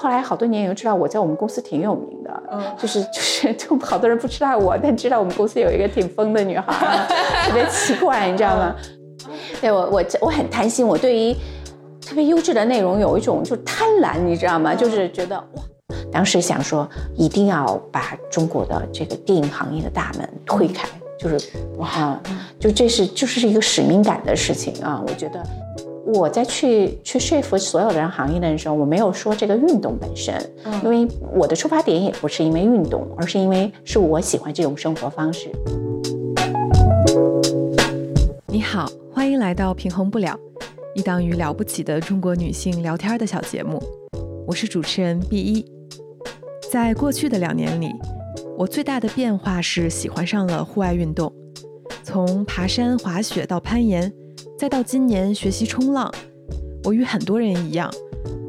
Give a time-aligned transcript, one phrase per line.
[0.00, 7.04] 后来好多年以后知道我在我们公司挺有名的，嗯，就是 就是就好多人不知道我，但知道我们公司有一个挺疯的女孩，
[7.48, 8.76] 特别奇怪，你知道吗？
[9.60, 11.34] 对我我我很贪心，我对于
[12.00, 14.72] 特别优质的内容有一种就贪婪，你知道吗？
[14.72, 15.62] 就是觉得哇，
[16.12, 22.16] 当时想说一定要把中国的这个电影行业的大门推开，就是哇，
[22.60, 25.44] 就这是就是一个使命感的事情啊，我觉得。
[26.10, 30.34] 我在去去说服所有的人行业的时候，我没有说这个运动本身，
[30.82, 35.50] 因为我的出发点也不是因为运动，而是因为是我喜欢这种生活方式。
[38.46, 40.34] 你好，欢迎来到平衡不了，
[40.94, 43.78] 一档与了不起的中国女性聊天的小节目。
[44.46, 45.66] 我是主持人 B 一。
[46.72, 47.94] 在过去的两年里，
[48.56, 51.30] 我最大的变化是喜欢上了户外运动，
[52.02, 54.10] 从爬山、滑雪到攀岩。
[54.58, 56.12] 再到今年学习冲浪，
[56.82, 57.88] 我与很多人一样，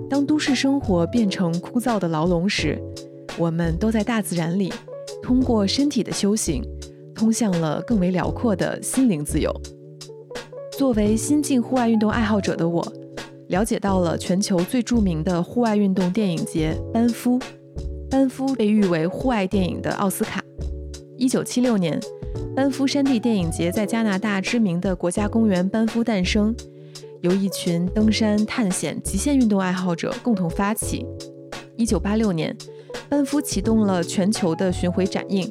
[0.09, 2.81] 当都市生活变成枯燥的牢笼时，
[3.37, 4.73] 我们都在大自然里，
[5.21, 6.63] 通过身体的修行，
[7.13, 9.53] 通向了更为辽阔的心灵自由。
[10.79, 12.83] 作为新晋户外运动爱好者的我，
[13.49, 17.37] 了解到了全球最著名的户外运动电影节班夫。
[18.09, 20.43] 班夫被誉为户外电影的奥斯卡。
[21.17, 22.01] 一九七六年。
[22.55, 26.55] 班夫山地电影节在加拿大知名的国家公园班夫诞生，
[27.21, 31.05] 由一群登山、探险、极限运动爱好者共同发起。
[31.77, 32.55] 一九八六年，
[33.07, 35.49] 班夫启动了全球的巡回展映。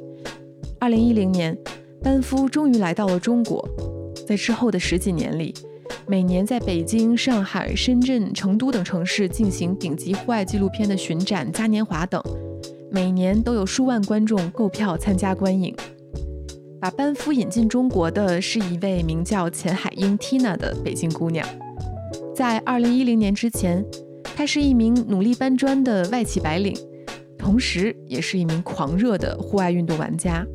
[0.78, 1.56] 二零一零年，
[2.02, 3.66] 班夫终于来到了中国。
[4.26, 5.54] 在之后的十几年里，
[6.06, 12.22] 每年在北京、上海、深圳、成都等城市进行顶级户外纪录片的巡展、嘉年华等，
[12.90, 15.74] 每年都有数万观众购票参加观影。
[16.80, 21.46] 把班夫引进中国的是一位名叫钱海英 Tina 的北京姑娘。
[22.34, 23.84] 在2010年之前，
[24.22, 26.76] 她是一名努力搬砖的外企白领，
[27.36, 30.46] 同时也是一名狂热的户外运动玩家。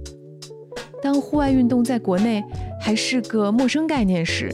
[1.02, 2.42] 当户外运动在国内
[2.80, 4.50] 还是个陌生概念时，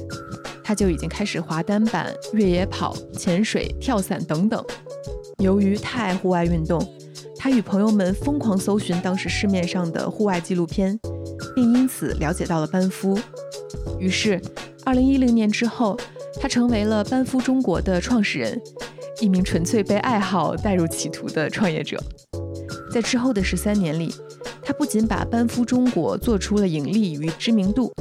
[0.64, 4.64] 她就已经开始滑单板、越野跑、潜水、跳伞等等。
[5.38, 6.84] 由于太爱户外运动，
[7.38, 11.00] 她与朋友们疯狂搜寻当时市面上的户外纪录片。
[11.60, 13.20] 并因此了解到了班夫，
[14.00, 14.42] 于是，
[14.86, 16.00] 二零一零年之后，
[16.40, 18.62] 他成为了班夫中国的创始人，
[19.20, 22.02] 一名纯粹被爱好带入歧途的创业者。
[22.90, 24.16] 在之后的十三年里，
[24.64, 27.92] 他不仅把班夫中国做出了盈利与知名度，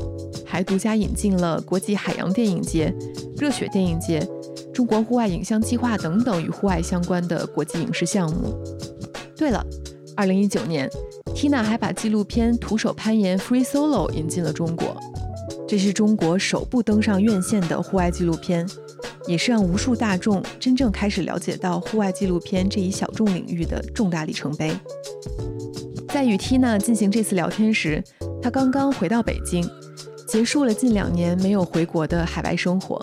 [0.46, 2.94] 还独家引进了国际海洋电影节、
[3.36, 4.24] 热血电影节、
[4.72, 8.56] 中国户外影像计划等等与户外相关的国际影视项目。
[9.36, 9.66] 对了，
[10.18, 10.90] 二零一九年。
[11.32, 15.00] Tina 还把纪录片《徒手攀岩 Free Solo》引进了中国，
[15.68, 18.68] 这是中国首部登上院线的户外纪录片，
[19.28, 24.76] 也是让无数大众真正开始了解到户外纪录片这一小众领域的重大里程碑。
[26.08, 28.02] 在与 Tina 进行这次聊天时，
[28.42, 29.64] 她刚刚回到北京，
[30.26, 33.00] 结束了近两年没有回国的海外生活。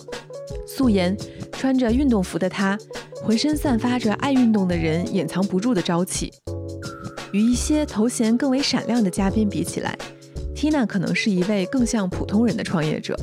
[0.67, 1.15] 素颜
[1.53, 2.77] 穿着运动服的她，
[3.23, 6.33] 浑身散发着爱运动的人掩藏不住的朝气。
[7.35, 9.93] 与一些头衔更为闪亮的嘉宾比起来
[10.55, 13.13] ，Tina 可能是一位更像普通人的创业者，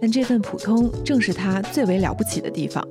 [0.00, 2.86] 但这份普通正是她最为了不起的地方。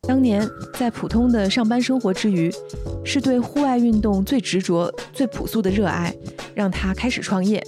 [0.00, 0.44] 当年
[0.76, 2.52] 在普通的上班生活之余，
[3.04, 6.12] 是对户外运动最执着、最朴素的热爱，
[6.56, 7.64] 让她开始创业。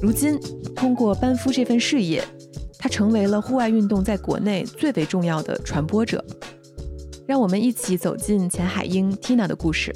[0.00, 0.38] 如今，
[0.76, 2.22] 通过班夫这份事业，
[2.78, 6.24] 她成为了户外运动在国内最为重要的传播者。
[7.26, 9.92] 让我们一起走进钱海英 Tina 的故事。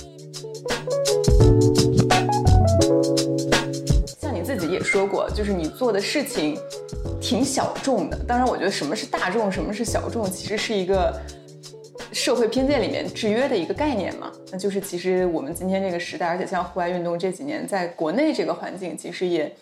[4.73, 6.59] 也说过，就是你做的事情
[7.21, 8.19] 挺小众的。
[8.27, 11.21] 当然，我觉得什么是大众，什么是小众，其实是一个
[12.13, 14.33] 社会偏见里面制约的一个概念嘛。
[14.51, 19.55] 那就是其实我们今天这个时代，而且像户外运动这几年在国内这个环境，其实也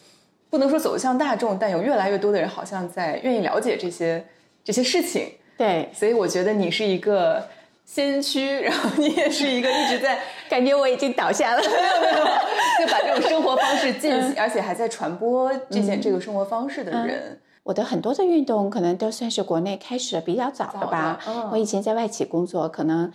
[0.48, 4.24] 不能说走向大众，但有越来越多的人好像在愿意了解这些
[4.64, 5.32] 这些事情。
[5.58, 7.44] 对，所以我觉得你是一个。
[7.92, 10.16] 先驱，然后你也是一个一直在
[10.48, 11.60] 感觉我已经倒下了，
[12.78, 17.40] 就把这种生活方式进行，而且还在传播这件这个生活方式的人。
[17.64, 21.18] 我的很多的运动可能都算是国内开始的比较早的吧。
[21.50, 23.12] 我以前在外企工作，可能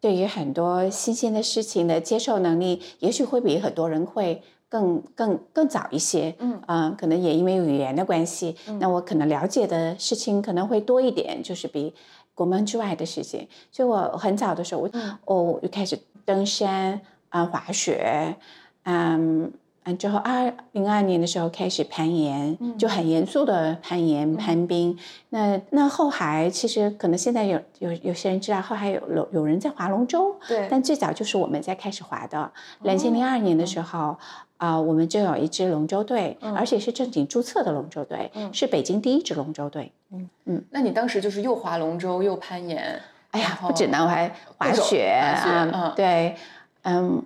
[0.00, 6.32] 对于很多新鲜的事情的接受能力，也许会比很多人会更更更早一些。
[6.38, 11.92] 嗯啊，可能也因为语言的关系，那我可能了解的事情可能会多一点，就是比。
[12.34, 14.90] 国门之外的事情，所以我很早的时候，我
[15.24, 18.36] 哦，就开始登山啊，滑雪，
[18.84, 19.52] 嗯，
[19.84, 24.96] 嗯，之后二零二年的时候开始攀岩，就很严肃的攀岩、攀冰。
[25.30, 30.68] 那那后海其实可能现在有有有些人知道，后海有有有人在划龙舟，对。
[30.70, 32.52] 但最早就是我们在开始划的。
[32.82, 34.16] 两千零二年的时候，
[34.62, 39.90] 啊，我们就有一支龙舟队，而且是正经注册的龙舟队，是北京第一支龙舟队。
[40.12, 40.64] 嗯嗯。
[40.70, 43.00] 那你当时就是又划龙舟又攀岩？
[43.32, 46.36] 哎呀，不止呢，我还滑雪啊，对，
[46.82, 47.20] 嗯。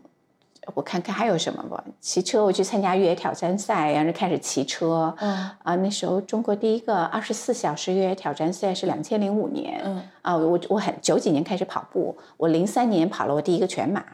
[0.75, 5.15] 我看看还有什么吧，骑车我去参加越野挑战赛，然后开始骑车。
[5.21, 9.81] 嗯啊，那时候中国第一个二十四小时越野挑战赛是两千零五年。
[9.85, 14.05] 嗯啊，我我很九几年开始跑步，我零三年跑了我第一个全马，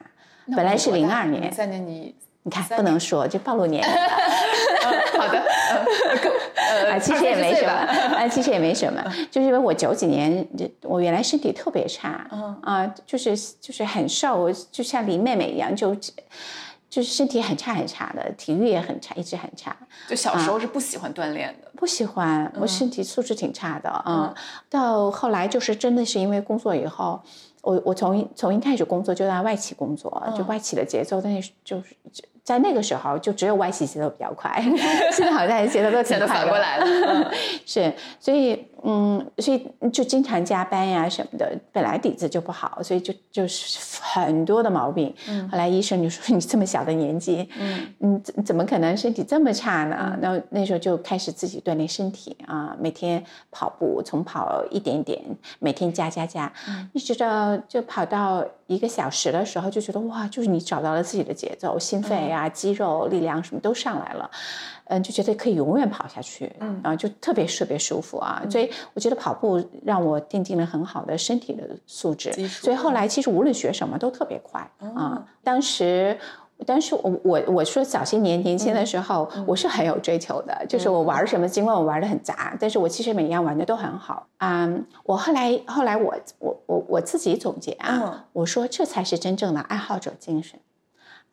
[0.54, 1.40] 本来是零二年。
[1.44, 3.90] 零三年你你看不能说就暴露年龄。
[5.18, 5.38] 好的，
[6.90, 10.46] 啊，其实也没什么，啊，其实也没什么，就是因为我九几年，
[10.82, 15.94] 我原来身体特别差，嗯啊，就是就是很瘦，就像林妹妹一样，就
[16.90, 19.76] 就是身体很差很差的，体育也很差，一直很差。
[20.08, 24.34] 就小时候是不喜欢锻炼的，不喜欢，我身体素质挺差的啊。
[24.68, 27.20] 到后来就是真的是因为工作以后，
[27.60, 31.94] 我我从从一开始工作就在外企工作，就外企的节奏，但是就是。
[32.44, 34.60] 在那个时候，就只有外企节奏比较快，
[35.12, 36.26] 现在好像节奏都挺 快的。
[36.26, 37.30] 反过来了，
[37.66, 38.66] 是，所以。
[38.84, 45.14] 嗯，所以就经常加班呀什么的，本来底子就不好，所以就就是很多的毛病。
[45.28, 50.18] 嗯，后来医生就说你这么小的年纪，嗯，你怎怎么可能身体这么差呢？
[50.20, 53.22] 那那时候就开始自己锻炼身体啊，每天
[53.52, 55.22] 跑步，从跑一点点，
[55.60, 56.52] 每天加加加，
[56.92, 64.31] 一直到就跑到一个小时的时候，就觉得哇，就是你找到了自己的节奏，心肺啊、肌肉力量什么都上来了。
[64.87, 74.61] 嗯，就觉得可以永远跑下去，嗯啊，就特别特别舒服啊，所以我觉得跑步让我奠定了很好的身体的素质，所以后来其实无论学什么都特别快
[74.94, 75.25] 啊。
[75.43, 76.19] 当时，
[76.67, 84.69] 但是我我我说早些年年轻的时候，我是很有追求的，就是我玩什么，尽管我玩的很杂，但是我其实每一样玩的都很好啊。
[85.05, 90.58] 我后来后来我我我我自己总结啊，我说这才是真正的爱好者精神。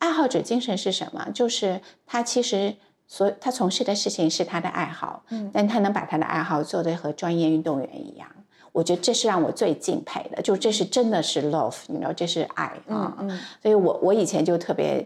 [0.00, 1.30] 爱好者精神是什么？
[1.32, 2.74] 就是他其实。
[3.12, 8.28] 所他从事的事情是他的爱好，嗯，但他能把他的爱好做得和专业运动员一样，
[8.70, 13.16] 我觉得这是让我最敬佩的，就这是真的是 love，你知道，这是爱啊，
[13.60, 15.04] 所以我我以前就特别。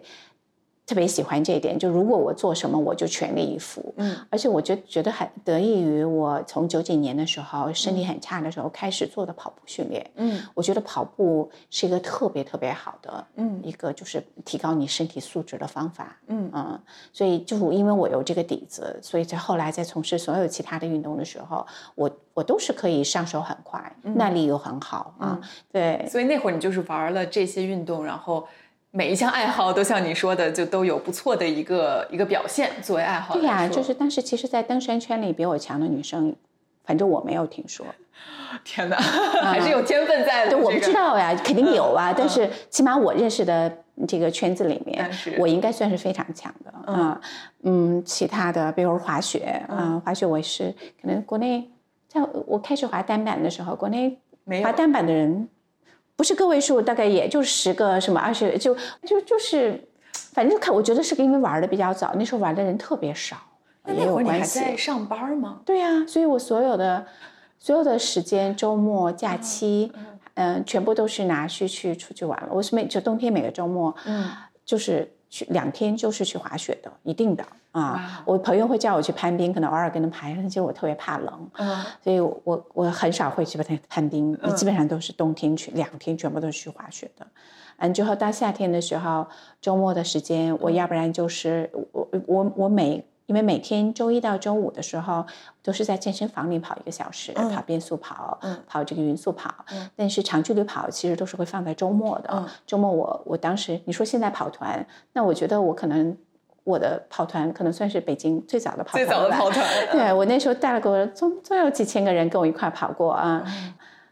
[0.86, 3.94] 特别喜欢这一点，就如果我做什么，我就全力以赴。
[3.96, 10.10] 嗯，而且我觉觉得很得益于我从九几年的时候身体很差的时候开始做的跑步训练。
[10.16, 16.18] 嗯，我觉得跑步是一个特别特别好的，嗯，一个就是提高你身体素质的方法。
[16.26, 16.78] 嗯嗯，
[17.14, 25.40] 所以就因为我有这个底子，所以在后来在从事所有其他的运动的时候，我我都是可以上手很快，耐力又很好啊。
[25.72, 28.46] 对，所以那会儿你就是玩了这些运动，然后。
[28.96, 32.70] 每一项爱好都像你说的，就都有不错的一个一个表现。
[32.80, 36.32] 作为爱好，对呀，就是但是其实，在登山圈里比我强的女生，
[36.84, 37.84] 反正我没有听说。
[38.62, 40.56] 天哪，还是有天分在的。
[40.56, 42.14] 我不知道呀，肯定有啊。
[42.16, 45.10] 但是起码我认识的这个圈子里面，
[45.40, 46.72] 我应该算是非常强的。
[46.86, 47.20] 嗯
[47.64, 51.68] 嗯，其他的，比如滑雪嗯，滑雪我是可能国内，
[52.06, 54.20] 在我开始滑单板的时候，国内
[54.62, 55.48] 滑单板的人。
[56.16, 58.74] 不是个位数，大概也就十个什么二十，就
[59.04, 59.82] 就就是，
[60.32, 63.36] 反正看我觉得是因为玩的比较早，那时候玩的人特别少，
[63.86, 64.60] 也有关系。
[64.60, 65.60] 在上班吗？
[65.64, 67.04] 对呀，所以我所有的
[67.58, 69.90] 所有的时间，周末假期，
[70.34, 72.48] 嗯，全部都是拿去去出去玩了。
[72.50, 74.30] 我是每就冬天每个周末，嗯，
[74.64, 77.44] 就是去两天就是去滑雪的，一定的。
[77.74, 87.26] 啊，我朋友会叫我去攀冰，可能偶尔跟他爬，但，其实我特别怕冷，嗯，所以我我很少会去攀攀冰，基本上都是冬天去，两天全部都是去滑雪的，
[87.78, 89.26] 嗯，之后到夏天的时候，
[89.60, 95.26] 周末的时间，我要不然就是我我我每因为每天周一到周五的时候
[95.60, 98.38] 都是在健身房里跑一个小时，跑变速跑，
[98.68, 99.52] 跑这个匀速跑，
[99.96, 106.16] 但是长距离跑其实都是会放在周末的，周末我我当时你说现在跑团，那我觉得我可能。
[106.64, 109.64] 我的跑团可能算是北京最早的跑团，最早的跑团。
[109.92, 113.44] 对我那时候带了个总总有几千个人跟我一块跑过啊。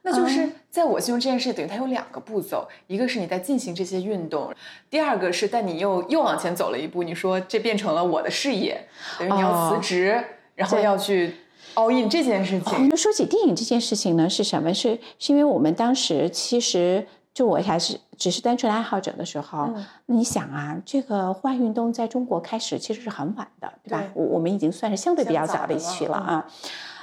[0.02, 4.52] 那就是在我心中这件事等于它有两个步骤，一个是你在进行这些运动，
[4.90, 8.86] 第二个是但你又又往前走了一步，你说这变成了我的事业，
[9.18, 10.22] 等于你要辞职，
[10.54, 11.34] 然后要去
[11.74, 12.88] all in 这件事情。
[12.88, 14.74] 那说起电影这件事情呢，是什么？
[14.74, 17.06] 是是因为我们当时其实。
[17.34, 19.72] 就我还是只是单纯的爱好者的时候，
[20.06, 24.04] 那你想啊，这个户外运动在中国开始其实是很晚的，对吧？
[24.14, 26.46] 我我们已经算是相对比较早的一期了啊。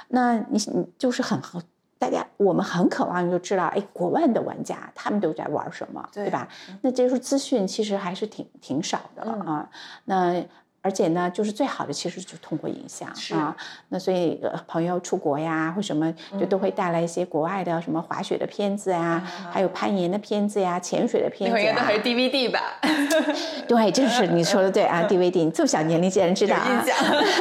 [0.08, 1.60] 那你你就是很很
[1.98, 6.48] 大家，我们很渴望就知道，哎，国外的玩家他们都在玩什么，对吧？
[6.82, 9.68] 那这时候资讯其实还是挺挺少的了啊。
[10.04, 10.42] 那
[10.82, 13.08] 而且呢，就是最好的其实就通过影像
[13.38, 13.54] 啊。
[13.88, 19.20] 那所以朋友出国呀或什么，就都会带来一些国外的什么滑雪的片子啊，
[19.50, 21.60] 还有攀岩的片子呀、潜水的片子啊。
[21.60, 22.60] 应该都还是 DVD 吧？
[23.68, 25.44] 对，这是你说的对啊，DVD。
[25.44, 26.84] 你这么小年龄竟然知道啊？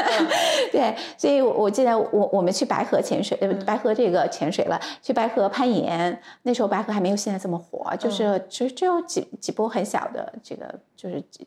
[0.72, 6.22] 对，所以我我记得我我们去白河潜水，白河这个潜水了，去白河攀岩。
[6.44, 11.46] 那时候白河还没有现在这么火，就是只只有几几波很小的这个，就是只。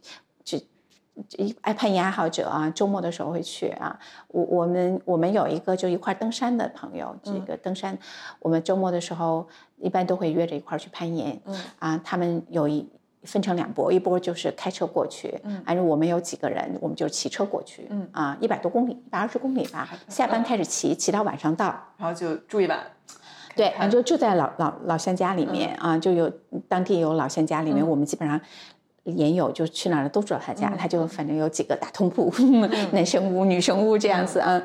[1.36, 3.98] 一爱攀岩爱好者啊，周末的时候会去啊。
[4.28, 7.96] 我我们我们有一个就一块登山的朋友，这个登山，
[8.40, 11.38] 我们周末的时候一般都会约着一块去攀岩。
[11.44, 12.88] 嗯啊，他们有一
[13.24, 17.86] 分成两波，一波就是开车过去，嗯，而我们有几个人，我们就骑车过去。
[17.90, 19.88] 嗯啊，一百多公里，一百二十公里吧。
[20.08, 21.66] 下班开始骑，骑到晚上到，
[21.98, 22.78] 然后就住一晚。
[23.54, 26.32] 对，就住在老老老乡家里面啊，就有
[26.68, 28.40] 当地有老乡家里面，我们基本上。
[29.04, 32.32] 研友就去哪儿都住他家，他就反正有几个大通铺，
[32.92, 34.62] 男生屋、女生屋这样子啊，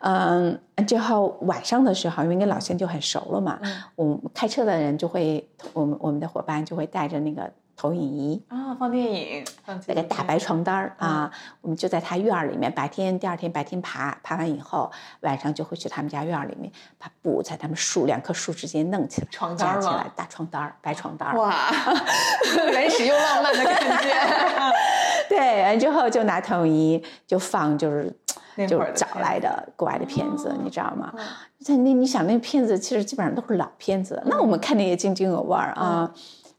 [0.00, 3.58] 嗯，之后晚上的时候，因为跟老乡就很熟了嘛，
[3.96, 7.50] 我们开车的人就会，我们我们的伙伴就会带着那个。
[7.76, 9.44] 投影仪啊，放电影，
[9.86, 12.72] 那个大白床单儿啊，我们就在他院儿里面。
[12.72, 14.90] 白天第二天白天爬爬完以后，
[15.20, 21.36] 晚上就会去他们家院儿里面，把布在他们树两棵树之间弄起来，床单起来，大床单儿，白床单儿。
[21.40, 21.52] 哇，
[22.72, 24.10] 原始又浪漫的感觉。
[25.28, 28.16] 对，完之后就拿投影仪就放，就是
[28.68, 31.12] 就找来的国外的片子，你知道吗？
[31.66, 36.12] 那那你想那片子其实基本上都是老片子，那我们看的也津津有味儿啊，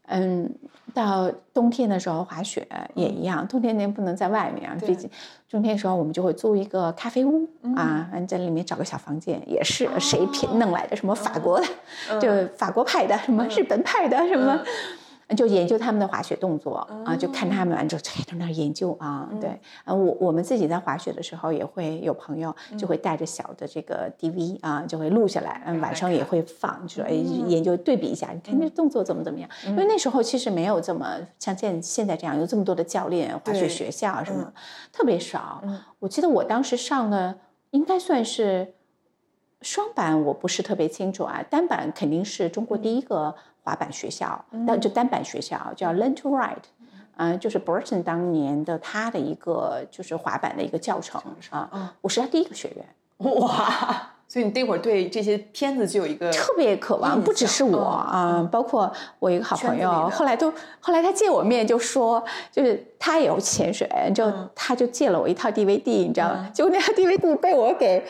[0.08, 0.54] 嗯。
[0.96, 5.10] 到冬天的时候滑雪也一样，冬天您不能在外面啊，毕竟
[5.50, 14.58] 冬天的时候我们就会租一个咖啡屋啊，完在里面找个小房间，也是谁品弄来的，什么法国的，就法国派的，什么日本派的，什么。
[15.34, 19.50] 就研究他们的滑雪动作啊，就看他们完之后在那研究啊，对，
[19.84, 29.50] 啊，我我们自己在滑雪的时候也会有朋友就会带着小的这个 DV 啊，就会录下来，嗯，晚上也会放，就说哎研究对比一下，你看这动作怎么怎么样？
[29.66, 34.52] 因为那时候其实没有这么像现现在这样有这么多的教练滑雪学校什么，
[34.92, 35.60] 特别少。
[35.98, 37.36] 我记得我当时上的
[37.70, 38.74] 应该算是
[39.60, 43.34] 双板，我不是特别清楚啊，单板肯定是中国第一个。
[43.66, 46.54] 滑板学校，那就单板学校叫 Learn to Ride，
[47.16, 51.20] 嗯，就是 Burton 当年的他的一个就是滑板的一个教程
[51.50, 51.92] 啊。
[52.00, 52.86] 我是他第一个学员，
[53.40, 54.12] 哇！
[54.28, 66.48] 所以你那会儿对这些片子就有一个特别渴望，不只是我啊，包括我一个好朋友，后来都后来他见我面就说，就是他也有潜水，就他就借了我一套 DVD，你知道吗？
[66.54, 68.04] 结果那套 DVD 被我给。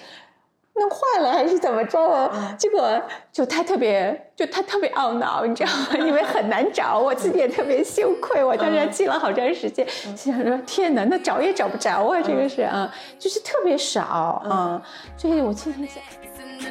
[0.79, 2.31] 弄坏了还是怎么着？
[2.59, 3.01] 结果
[3.33, 5.89] 就他特别，就他特别懊恼，你知道吗？
[6.07, 8.45] 因为很难找，我自己也特别羞愧。
[8.45, 12.21] 我当时记了好长时间，心想说天哪，那找也找不着啊！
[12.23, 14.81] 这个是啊，就是特别少啊。
[15.17, 16.03] 所以我今天想。
[16.59, 16.71] 其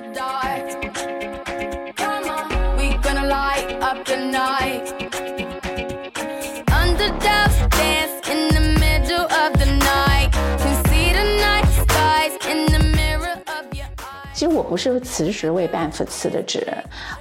[14.47, 16.65] 实我不是辞职为办法辞的职，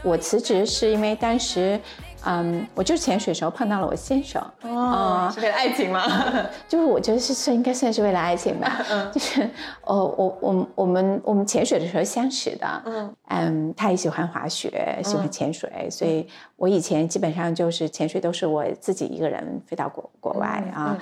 [0.02, 1.80] 我辞职是因为当时，
[2.26, 6.02] 嗯，我就是潜水时候碰到了我先生，哦，是为了爱情吗？
[6.68, 9.42] 就是我觉得是算应该算是为了爱情吧，嗯，就是
[9.82, 13.14] 哦，我我我们我们潜水的时候相识的，嗯。
[13.28, 16.26] 嗯，他也喜欢滑雪，喜欢潜水，所以
[16.56, 20.96] 我以前基本上就是潜水都是我自己一个人飞到国国外啊，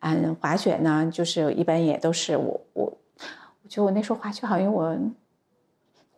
[0.00, 4.96] 嗯，滑雪呢就是一般也都是我我，我觉得我那时候滑雪好像我。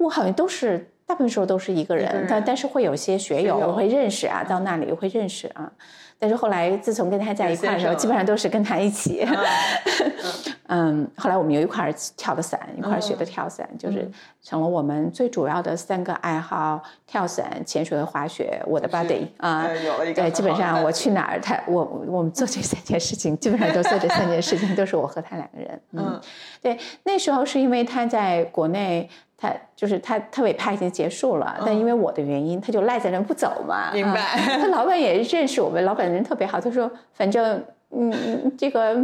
[0.03, 5.71] 我好像都是大部分时候都是一个人，但但是会有些学友我会认识啊，到那里会认识啊。
[6.19, 9.27] 但是后来自从跟他在一块的时候，基本上都是跟他一起。
[10.69, 14.09] 嗯，后来我们有一块儿跳的伞，一块儿学的跳伞，就是
[14.41, 18.63] 成了我们最主要的三个爱好：跳伞、潜水和滑雪。
[18.67, 20.23] 我的 buddy 啊，有了一个。
[20.23, 25.83] 对，基本上我去哪儿，他我我们做这三件事情，基本上都做这三件事情，都是我和他两个人。
[25.91, 26.21] 嗯，
[26.63, 29.11] 对，那时候是因为他在国内。
[29.43, 33.91] 他就是他，他委派已经结束了，但因为我的原因，他就赖在那不走嘛。
[33.93, 34.39] 明白。
[34.61, 36.61] 他老板也认识我们，老板人特别好。
[36.61, 38.97] 他说：“反正，嗯，这个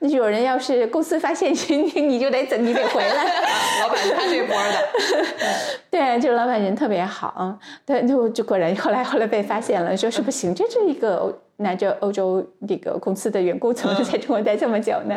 [0.00, 3.24] 有人要是公司发现 你，你就得走，你得回来。
[3.84, 5.28] ”老板是他这波的。
[5.90, 7.58] 对，就老板人特别好啊。
[7.84, 15.14] 对，就就果然后来后来被发现了，说是不行，这是一个拿着欧洲这个公司的员工，怎么在中国待这么久呢？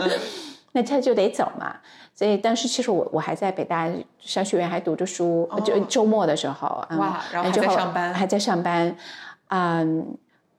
[0.75, 1.75] 那他就得走嘛。
[2.13, 3.89] 所以当时其实我我还在北大
[4.19, 6.67] 商学院还读着书，就周末的时候
[6.97, 8.95] 哇，然后还在上班，还在上班，
[9.49, 10.17] 嗯，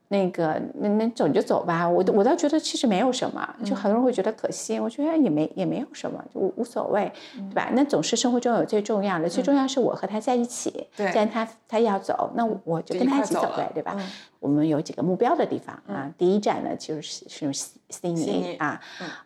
[0.08, 7.70] 那个，那那走就走吧，我我倒觉得其实没有什么，就很多人会觉得可惜，我觉得也没也没有什么，就无所谓，对吧？
[7.72, 13.96] 那总是生活中有最重要的，最重要是我和他在一起，既然他他要走，那我就跟他一起走呗，对吧？
[14.40, 18.78] 我们有几个目标的地方啊，第一站呢就是是悉尼啊，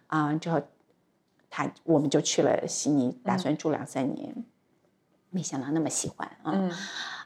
[0.07, 0.61] 啊之后
[1.51, 4.35] 他我们就去了悉尼，打算住两三年，
[5.29, 6.71] 没想到那么喜欢啊。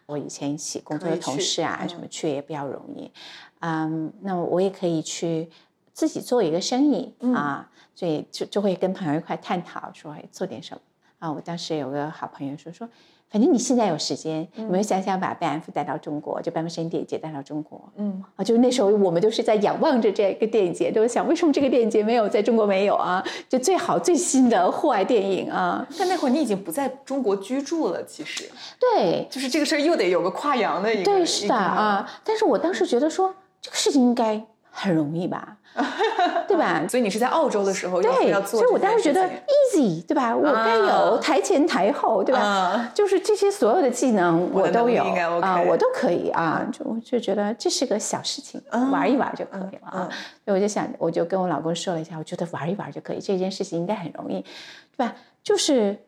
[0.06, 3.12] 我以前一起工作的同事啊，什么去也比较容易，
[3.60, 5.50] 嗯，那我也可以去
[5.92, 10.80] 自己做一个生意啊，所以就就会跟朋友一块探讨说做点什么
[11.20, 11.30] 啊。
[11.30, 12.88] 我当时有个好朋友说说。
[13.34, 17.82] 反正你现在有时间，有没有想想把 BF 带到中国，就半生电影节带到中国？
[17.96, 23.20] 嗯，啊，就是那时候我们都是在仰望着这个电影节，都想为什么这个电影节没有在中国没有啊？
[23.48, 25.84] 就最好最新的户外电影啊！
[25.98, 28.48] 但那会儿你已经不在中国居住了，其实
[28.78, 32.08] 对，就是这个事儿又得有个跨洋的一个对，是的啊。
[32.22, 35.56] 但是我当时觉得说这个事情应该很容易吧。
[36.46, 36.82] 对吧？
[36.88, 39.28] 所以你是在澳洲的时候对，要做，所以我当时觉得
[39.74, 40.34] easy，对吧？
[40.34, 42.90] 我该有台前台后，对吧？
[42.94, 45.02] 就是这些所有的技能我都有
[45.40, 50.08] 啊，我都可以啊，就就觉得这是个小事情，玩一玩就可以了啊。
[50.44, 54.40] 所以我就想，我就跟我老公说了一下，我觉得玩一玩就可以，这件事情应该很容易，
[54.96, 55.14] 对吧？
[55.42, 55.98] 就是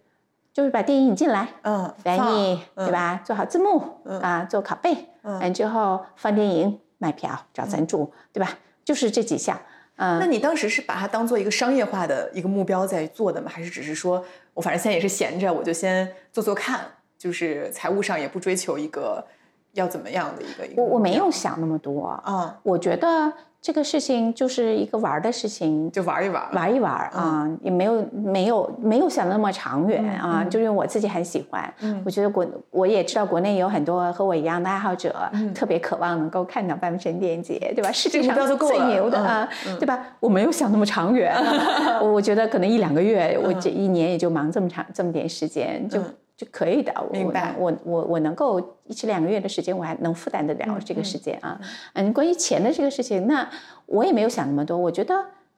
[0.52, 3.20] 就是把电影引进来，嗯，翻译，对吧？
[3.24, 3.82] 做好字幕
[4.22, 8.56] 啊，做拷贝，嗯，之后放电影，卖票，找赞助，对吧？
[8.86, 9.60] 就是这几项，
[9.96, 13.50] 嗯，那你当时是把它当做一个商业化的一个目标在做的吗？
[13.52, 14.24] 还是只是说
[14.54, 16.86] 我反正现在也是闲着，我就先做做看，
[17.18, 19.26] 就是财务上也不追求一个
[19.72, 20.80] 要怎么样的一个。
[20.80, 23.32] 我我没有想那么多啊，我觉得。
[23.60, 35.14] 这个事情就是一个玩的事情，就玩一玩，玩一玩啊，也没有没有没有想那么长远啊，就因为我自己很喜欢，我觉得国我也知道国内有很多和我一样的爱好者，
[35.52, 37.90] 特别渴望能够看到半分神电影节，对吧？
[37.90, 39.48] 世界上最牛的啊，
[39.80, 39.98] 对吧？
[40.20, 41.34] 我没有想那么长远，
[42.00, 46.00] 我觉得可能一两个月，我这一年也就忙这么长这么点时间就。
[46.36, 47.54] 就可以的，明白。
[47.58, 51.58] 我我我能够一至两个月的时间，我还能负担得了这个时间啊。
[51.94, 53.48] 嗯，关于钱的这个事情，那
[53.86, 54.76] 我也没有想那么多。
[54.76, 55.14] 我觉得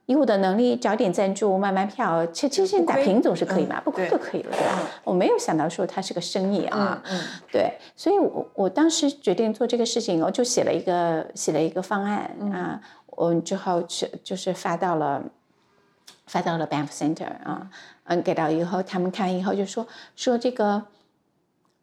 [0.06, 4.78] 以我的能力找点赞助，卖卖票，其其实打平总是可以嘛，不亏就可以了，对吧？
[5.02, 7.02] 我没有想到说它是个生意啊。
[7.10, 7.72] 嗯，对。
[7.96, 15.22] 所以我我当时决定做这个事情，我就写了一个写了一个方案啊，我之后去就是发到了
[16.26, 17.70] 发到了 Bank Center 啊。
[18.04, 20.82] 嗯，给到以后，他们看以后就说说这个，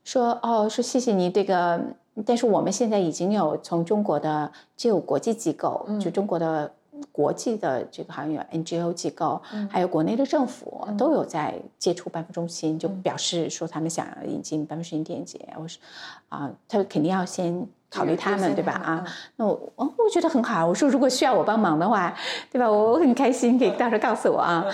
[0.04, 1.80] 说哦，说谢谢你这个，
[2.26, 6.72] 但是我们现在已经有从中国的就有国际机构，就中国的
[7.12, 15.80] 国际的这个好像有 NGO 机构，还有国内的政府都有在接触颁发中心，就表示说他们想要引进颁发中心电解，我说
[16.30, 18.74] 啊，他肯定要先考虑他们对吧？
[18.84, 19.06] 啊，
[19.38, 22.14] 那我我我觉得很好，我说如果需要我帮忙的话，
[22.52, 22.70] 对吧？
[22.70, 24.66] 我我很开心，可以到时候告诉我啊。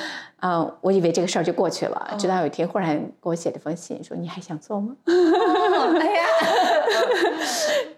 [0.42, 4.96] 啊，我以为这个事儿就过去了，直到有一天忽然给我写了封信，说你还想做吗？
[5.06, 6.24] 哎呀，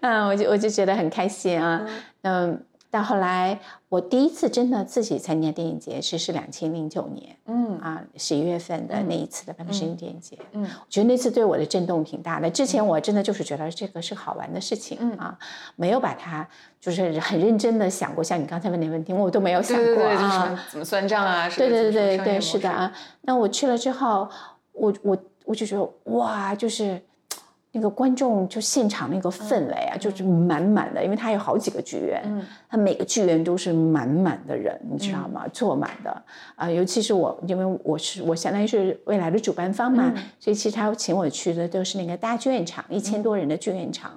[0.02, 1.80] 嗯，我就我就觉得很开心啊，
[2.22, 2.62] 嗯。
[2.94, 12.48] 到后来，我第一次真的自己参加电影节是是两千零九年，嗯啊十一月份的那一次的半分声音电影节，嗯，我觉得那次对我的震动挺大的。
[12.48, 15.36] 之前我真的就是觉得这个是好玩的事情，嗯啊，
[15.74, 16.48] 没有把它
[16.80, 18.22] 就是很认真的想过。
[18.22, 21.50] 像你刚才问那问题，我都没有想过啊，怎么算账啊？
[21.50, 22.92] 对对对对，是的啊。
[23.22, 24.30] 那我去了之后，
[24.70, 27.02] 我我我就觉得哇，就是。
[27.76, 32.22] 那个观众就现场那个氛围啊，就是满满的，因为他有好几个剧院，
[32.68, 35.44] 他每个剧院都是满满的人，你知道吗？
[35.52, 36.22] 坐满的
[36.54, 44.12] 啊，尤其是我，因为我是我相当于是未来的主办方嘛，所以其实他请我去的都是那个大剧院场，一千多人的剧院场，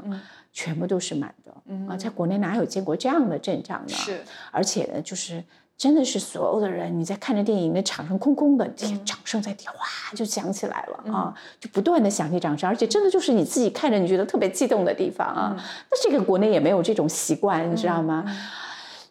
[0.53, 1.51] 全部都是满的
[1.89, 3.89] 啊，在国内哪有见过这样的阵仗呢？
[3.89, 5.43] 是，而且呢，就是。
[5.77, 9.85] 真的是所有的人，你在看着电影，那场上空空的，这些掌声在哗
[10.15, 15.55] 就响起来了啊，就不断的响起掌声，而且真的就是你自己看着你觉得特别激动的地方啊。
[15.91, 18.25] 那这个国内也没有这种习惯，你知道吗？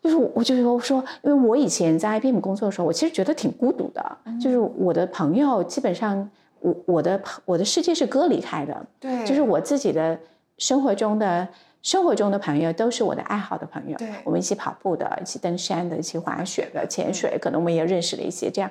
[0.02, 10.18] 就是我就说，因为我以前在 IBM 工作的时候，我其实觉得挺孤独的，就是我的朋友基本上，我我的我的世界是割离开的，对，就是我自己的
[10.58, 11.46] 生活中的。
[11.82, 18.70] 生活中的朋友都是我的爱好的朋友，对，我们一起跑步的，一起登山的，一起滑雪的，潜水，可能我们也认识了一些这样。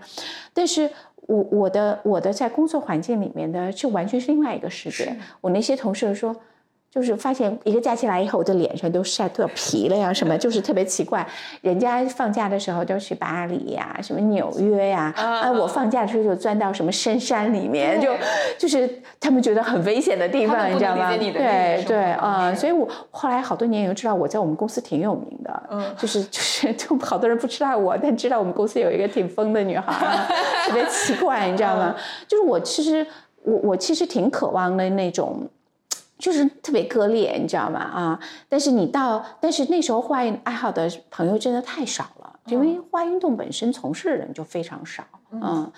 [0.53, 0.89] 但是，
[1.27, 5.15] 我我的我的在工作环境里面的，就完全是另外一个世界。
[5.41, 6.35] 我那些同事说。
[6.95, 11.27] 就是发现一个假期来以后，我的脸上都晒特皮了呀，什么就是特别奇怪。
[11.60, 18.13] 人家放假的时候都去巴黎呀，什么纽约呀，啊，我放假的时候就钻到什么深山里面，就
[18.58, 21.12] 就是他们觉得很危险的地方，你知道吗？
[21.17, 29.91] 对对啊，所以我后来好多年以后知道我在我们公司挺有名的，嗯，就是 就是就好多人不知道我，但知道我们公司有一个挺疯的女孩，
[30.65, 31.93] 特别奇怪，你知道吗？
[32.25, 33.05] 就是我其实。
[33.47, 35.47] 我我其实挺渴望的那种，
[36.25, 37.79] 就是特别割裂，你知道吗？
[37.79, 45.71] 啊，但是你到，但是那时候户外爱好的朋友真的太少了，因为户外运动本身从事的人就非常少，嗯，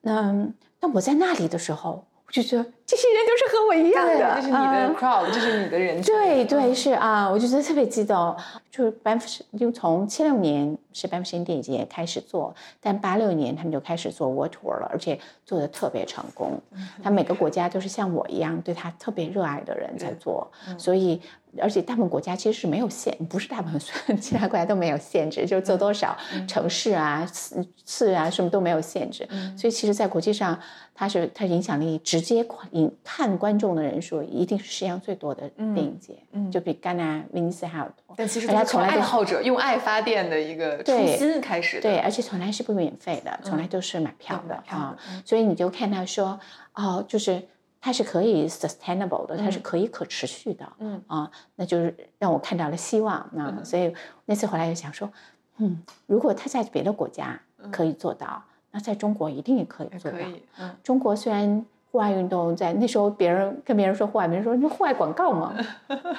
[0.00, 0.34] 那
[0.80, 2.04] 那我在那里的时候。
[2.32, 6.00] 就觉得这些人都是和我一样的，这是你的 crowd，这是你的人。
[6.02, 8.34] 对对是啊，我就觉得特别激动。
[8.70, 16.58] 就是班夫士，就从七六年是班夫士电影节开始做，但八六年他们就开始做 World Tour 了，而且做的特别成功。
[17.02, 21.20] 他每个国家都是像我一样对他特别热爱的人在做，所以。
[21.60, 26.16] 而且大部分国家其实是没有限，不是大部分，其他国家都没有限制，就是做多少
[26.48, 29.28] 城市啊、次次啊，什么都没有限制。
[29.56, 30.58] 所以其实，在国际上，
[30.94, 36.14] 它是它影响力直接引看观众的人数，一定是世界上最多的电影节，
[36.50, 38.14] 就比戛纳、威尼斯还要多。
[38.16, 44.96] 但其实大家从爱好者用爱发电的一个初心开始，对，而且从来是不免费的，从来都是买票的啊。
[45.24, 46.38] 所以你就看到说，
[46.74, 47.42] 哦，就是。
[47.84, 53.28] 它是可以 sustainable 的，它是可以可持续的，嗯啊，那就是让我看到了希望。
[53.32, 53.92] 那所以
[54.26, 55.10] 那次回来就想说，
[55.56, 57.36] 嗯，如果他在别的国家
[57.72, 58.40] 可以做到，
[58.70, 60.18] 那在中国一定也可以做到。
[60.60, 65.52] 嗯，中国虽然户外运动在那时候别人跟别人说户外，别人说你户外广告嘛，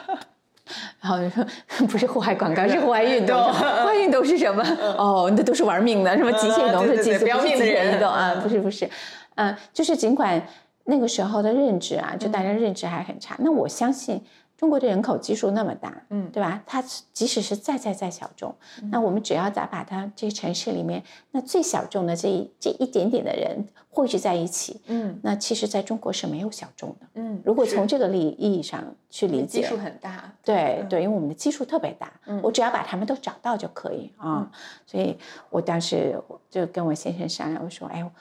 [0.99, 1.45] 然后就说
[1.87, 3.41] 不是户外广告，是户外运动。
[3.53, 4.61] 户外运动是什么？
[4.97, 8.35] 哦，那都是玩命的，什么极限运动是极不命的运动啊？
[8.43, 8.89] 不是不是，
[9.35, 10.45] 嗯，就是尽管。
[10.85, 13.35] 那个时候的认知啊，就大家认知还很差。
[13.39, 14.21] 那我相信
[14.57, 16.61] 中国的人口基数那么大，嗯，对吧？
[16.65, 18.55] 它即使是再再再小众，
[18.91, 27.41] 那我们只要再把它这个城市里面那最小众的这一这一点点的人汇聚在一起，嗯，那其实在中国是没有小众的，嗯。
[27.43, 34.49] 如果从这个利意义上去理解，基数很大，对对，因为我们的基数特别大，嗯，我只要把他们都找到就可以啊。
[34.85, 35.17] 所以
[35.49, 36.17] 我当时
[36.49, 38.11] 就跟我先生商量，我说，哎，我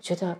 [0.00, 0.36] 觉得。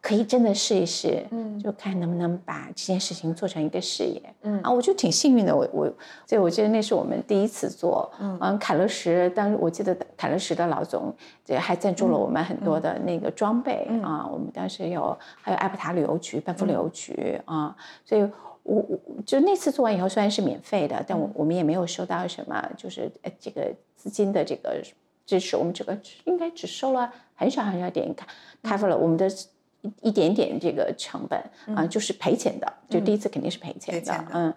[0.00, 4.60] 可以真的试一试，嗯，就看能不能把这件事情做成一个事业，嗯。
[4.62, 5.86] 啊，我就挺幸运的，我我，
[6.24, 11.12] 所以我觉得那是我们第一次做，嗯，凯乐石，当时我记得凯乐石的老总，
[11.44, 18.22] 这还赞助了我们很多的那个装备啊，我们当时有还有艾伯塔旅游局、班夫旅游局啊，所以
[18.62, 24.80] 我我就那次做完以后虽然是免费的，但我我们也没有收到什么就是这个资金的这个
[25.26, 28.14] 支持，我们这个应该只收了很少很少点
[28.62, 29.28] ，cover 了我们的。
[30.02, 31.38] 一一点点这个成本
[31.74, 34.54] 啊，就是赔钱的，就第一次肯定是赔钱的，嗯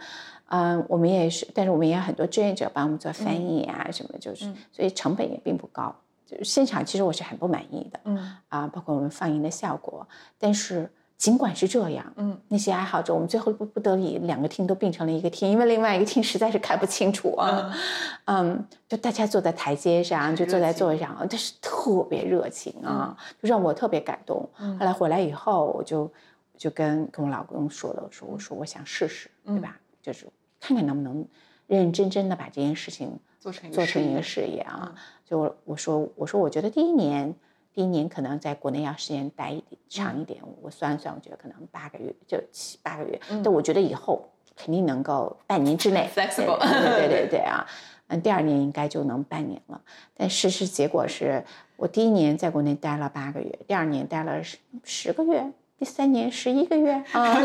[0.47, 5.95] 嗯，我们也是，但是我们也有很多志愿者帮我们做翻译啊什么，就是所以成本也并不高。
[6.25, 8.37] 就现场其实我是很不满意的，嗯。
[8.49, 10.91] 啊，包括我们放映的效果，但是。
[11.21, 17.71] 尽管是这样，嗯，那些爱好者，我们最后不不得已两个厅都并成了一个厅，因为另外一个厅实在是看不清楚啊，
[18.25, 24.49] 嗯，就大家坐在台阶上，就坐在座位上，但是特别热情啊，就让我特别感动。
[24.57, 26.12] 后来回来以后，我就
[26.57, 29.77] 就跟跟我老公说了，我说我说我想试试，对吧？
[30.01, 30.25] 就是
[30.60, 31.23] 看看能不能
[31.67, 34.95] 认认真真的把这件事情做成做成一个事业啊。
[35.23, 37.36] 就我说我说我觉得第一年。
[37.73, 43.19] 第一年可能在国内要时间待一点长一点，我算了算，我觉得可能八个月就七八个月。
[43.43, 46.10] 但我觉得以后肯定能够半年之内。
[46.13, 46.60] flexible。
[46.60, 47.65] 对对 对啊，
[48.07, 49.81] 嗯，第二年应该就能半年了。
[50.15, 51.43] 但事实结果是
[51.77, 55.51] 我第一年在国内待了八个月，第二年待了十十个月。
[55.81, 56.91] 第三年十一个月。
[57.11, 57.41] 啊，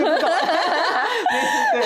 [1.72, 1.80] 对，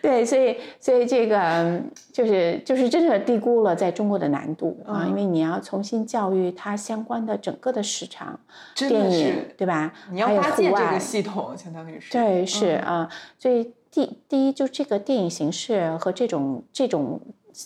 [0.00, 1.78] 对，所以所以这个
[2.10, 8.40] 就是就是真的低估了在中国的难度啊，因为你要重新教育它相关的整个的市场，
[8.74, 9.92] 电影对吧？
[10.10, 12.10] 你要搭建这个系统，相当于是。
[12.10, 13.06] 对，是啊，
[13.38, 17.20] 所以第第一就这个电影形式和这种这种。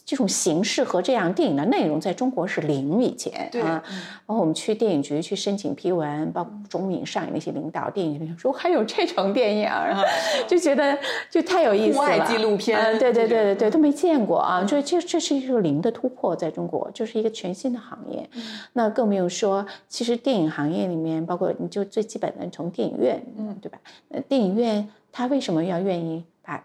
[0.05, 3.83] 这种形式和这样电影的内容在中国是零以前啊，
[4.27, 9.69] 包括我们去电影局去申请批文，包括中影上影那些领导，电影局说还有这种电影，
[10.47, 10.99] 就觉得
[11.31, 12.27] 就太有意思了。
[12.27, 18.29] 纪录片，对对对对对，都没见过啊，这这这是一个零的突破，在中国就是一个全新的行业。
[18.75, 23.79] 那更没有说，其实电影行业里面，包括你就最基本的从电影院，嗯，对吧？
[24.11, 26.63] 呃，电影院他为什么要愿意把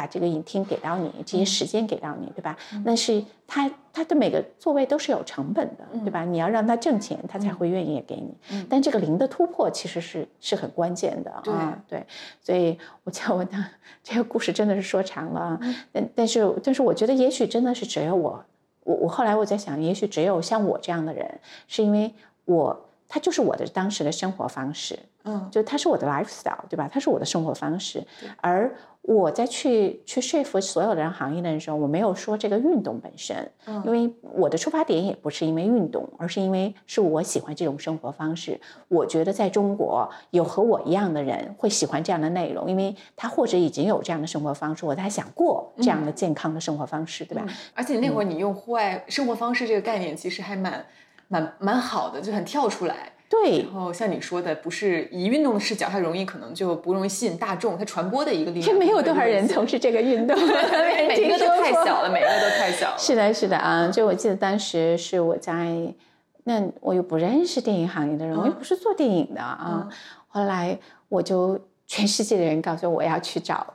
[0.00, 2.56] 把把这个影厅给到你，这些时间给到你，对吧？
[2.86, 6.24] 那是他他的每个座位都是有成本的，对吧？
[6.24, 8.34] 你要让他挣钱，他才会愿意给你。
[8.70, 12.02] 但这个零的突破其实是是很关键的啊，对。
[12.40, 13.62] 所以我叫我当
[14.02, 15.60] 这个故事真的是说长了，
[15.92, 18.42] 但但是但是我觉得也许真的是只有我，
[18.84, 22.14] 我我后来我在想，也许只有像我这样的人，是因为
[22.46, 22.86] 我。
[23.12, 26.88] 它就是我的当时的生活方式，嗯，就它是我的 lifestyle，对吧？
[26.90, 28.06] 它是我的生活方式。
[28.40, 38.60] 而我在去去说服所有的人行业的人的时候，我没有说这个运动本身，嗯，因为我的出发点也不是因为运动，而是因为是我喜欢这种生活方式。
[38.86, 47.44] 我觉得在中国有和我一样的人会喜欢这样的内容，因为他或者已经有这样的生活方式，或者他想过这样的健康的生活方式，对吧？
[47.74, 50.86] 而且那会儿你用户外生活方式这个概念，其实还蛮。
[51.30, 53.12] 蛮蛮好的，就很跳出来。
[53.28, 58.76] 对，然后像你说的，不是以运动的视角，它容易可能就不容易吸引大众，它传播的一个力量。
[58.76, 60.36] 没有多少人从事这个运动，
[61.06, 62.98] 每一个都太小了，每一个都太小了。
[62.98, 65.94] 是的，是的啊，就我记得当时是我在，
[66.42, 69.88] 那我又不认识电影行业的人，我又不是做电影的啊。
[70.26, 70.76] 后来
[71.08, 73.72] 我就全世界的人告诉我，要去找，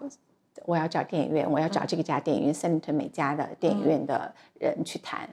[0.66, 5.30] 我要找电影院，我要找这个家电影院，三里屯美家的电影院的人去谈。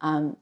[0.00, 0.34] 嗯。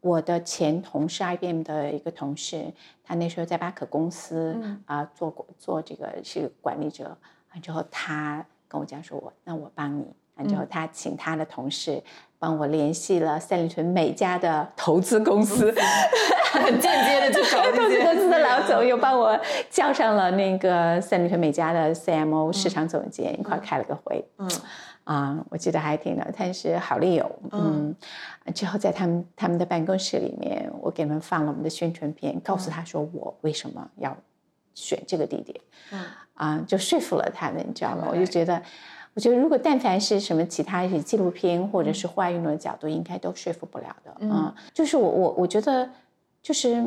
[0.00, 4.56] 我的前同事，IBM 的一个同事，他那时候在巴克公司
[4.86, 7.16] 啊做过做这个是管理者，
[7.52, 10.06] 完之后他跟我讲说，我那我帮你，
[10.36, 12.02] 完之后他请他的同事
[12.38, 15.74] 帮我联系了三里屯每家的投资公司，
[16.52, 19.38] 很间接的去找投资公司的老总，又帮我
[19.70, 24.50] 叫上了那个三里屯美家的 CMO 市场总监一块开了个会，嗯。
[25.04, 27.96] 啊，我记得还挺的，但是好利友，嗯，
[28.54, 34.14] 之后在他们他们的办公室里面，我给他们放了我们的宣传片，告诉他说我为什么要
[34.74, 35.58] 选这个地点，
[35.92, 38.06] 嗯，啊，就说服了他们，你知道吗？
[38.10, 38.62] 我就觉得，
[39.14, 45.88] 我觉得如果但凡是什么其他一些纪录片或者是户外运动的角度，应该都说服不了的，嗯，就是我我我觉得，
[46.48, 46.82] 就是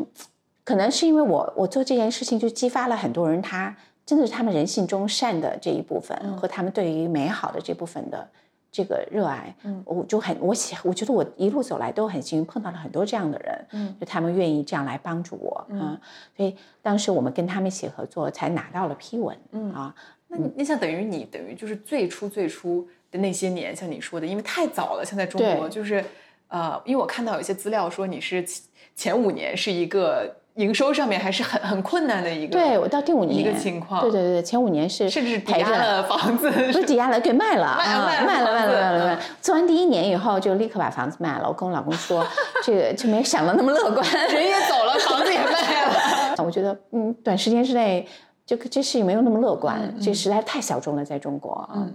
[0.63, 3.77] 可能是因为我我做这件事情就激发了很多人他。
[4.03, 8.27] 真的是他们人性中善的这一部分和他们对于美好的这部分的
[8.71, 15.97] 这个热爱，嗯，我就很我喜，我觉得我一路走来都很幸运，碰到了很多这样的人，嗯，就他们愿意这样来帮助我，嗯，
[16.35, 19.95] 所以当时我们跟他们一起合作，才拿到了批文，嗯啊，
[20.27, 26.03] 那那像等于你等于就是最初最初的那些年，像你说的，因为太早了，像在中国就是，
[26.47, 28.43] 呃，因为我看到有一些资料说你是
[28.95, 30.35] 前五年是一个。
[30.55, 39.19] 营收上面还是很很困难的一个，对我到第五年一个情况，对对对，前五年是甚至抵押了房子， 不是抵押了， 给卖了，卖了卖了卖了卖了卖了。
[39.41, 41.47] 做完第一年以后，就立刻把房子卖了。
[41.47, 42.23] 我跟我老公说，
[42.65, 46.35] 这个就没想到那么乐观，人也走了，房子也卖了。
[46.45, 48.05] 我觉得，嗯，短时间之内，
[48.45, 51.87] 这个这事情没有那么乐观，这实在太小众了，在中国啊，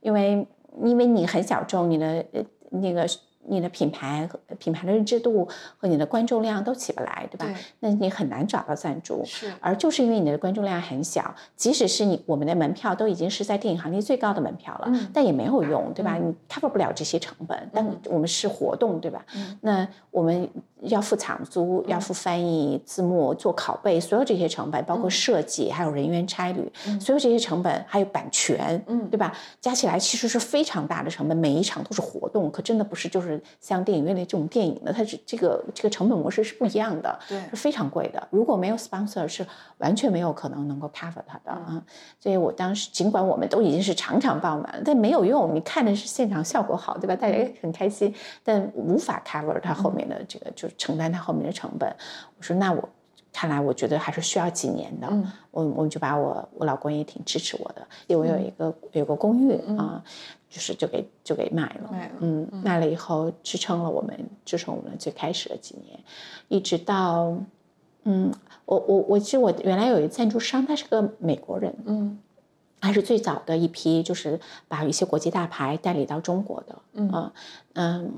[0.00, 0.46] 因为
[0.84, 2.24] 因为你很小众，你的
[2.70, 3.04] 那个。
[3.48, 7.46] 你的品牌和品牌的认知度和你的观众量都起不来，对吧？
[7.80, 9.22] 那你很难找到赞助。
[9.24, 16.16] 是，而就是因为你的观众量很小，即使是你我们的门票都已经是在电影行业最高的门票了，但也没有用，对吧？
[16.16, 17.70] 你 cover 不了这些成本。
[17.72, 19.24] 但我们是活动，对吧？
[19.60, 20.48] 那我们。
[20.82, 29.32] 要付场租，要付翻译、字幕、做拷贝，所有这些成本，包括设计，还有人员差旅，所有这些成本，还有版权，嗯，对吧？
[29.58, 31.34] 加起来其实是非常大的成本。
[31.36, 38.28] 每一场都是活动，可真的不是就是像电影院的这种电影的，它是这个这个成本模式是不一样的，对，是非常贵的。
[38.30, 39.46] 如果没有 sponsor，是
[39.78, 41.82] 完全没有可能能够 cover 它的啊。
[42.18, 45.54] 所以我当时尽管我们都已经是场场爆满，但没有用。
[45.54, 47.16] 你看的是现场效果好，对吧？
[47.16, 50.74] 大家很开心，但无法 cover 它后面的这个就是。
[50.86, 51.88] 承担它后面的成本，
[52.36, 52.88] 我说那我
[53.38, 55.06] 看来我觉得还是需要几年的，
[55.50, 60.02] 我我们就把我我老公也挺支持我的，因为我有一个有个公寓啊，
[60.48, 66.00] 就是就给就给卖了，嗯，卖了以后支撑了我们支撑我们最开始的几年，
[66.48, 67.36] 一直到
[68.04, 68.32] 嗯，
[68.64, 72.18] 我我我其实我原来有一个赞助商，他是个美国人，嗯，
[72.80, 77.30] 他是最早的一批就是把一些国际大牌代理到中国的，嗯。
[77.74, 78.12] 嗯。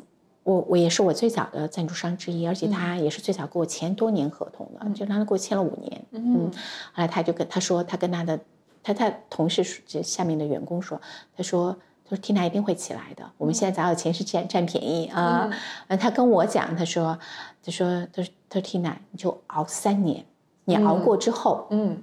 [0.44, 6.02] 我我也是我最早的赞助商之一，而且他也是最早给我签多年合同的，就让他给我签了五年。
[6.12, 6.50] 嗯，
[6.92, 8.40] 后来他就跟他说，他跟他的
[8.82, 10.98] 他他同事这下面的员工说，
[11.36, 15.50] 他说他说缇娜一定会起来的，我们现在早有钱是占占便宜啊。
[15.88, 17.18] 嗯，他跟我讲，他说
[17.62, 20.24] 他说他说他说缇娜你就熬三年，
[20.64, 22.02] 你熬过之后，嗯，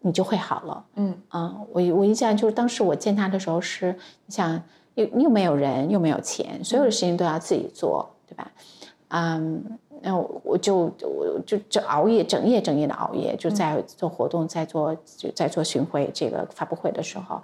[0.00, 0.84] 你就会好了。
[0.94, 4.62] 嗯啊，我我印象就是当时我见他的时候是，你想。
[4.94, 8.50] 又又没有人，又没有钱，所有的事情都要自己做，对吧？
[9.08, 17.40] 嗯，那我就我就就熬夜，整夜整夜的熬夜，就在做活动，在做就在做巡回这个发布会的时候，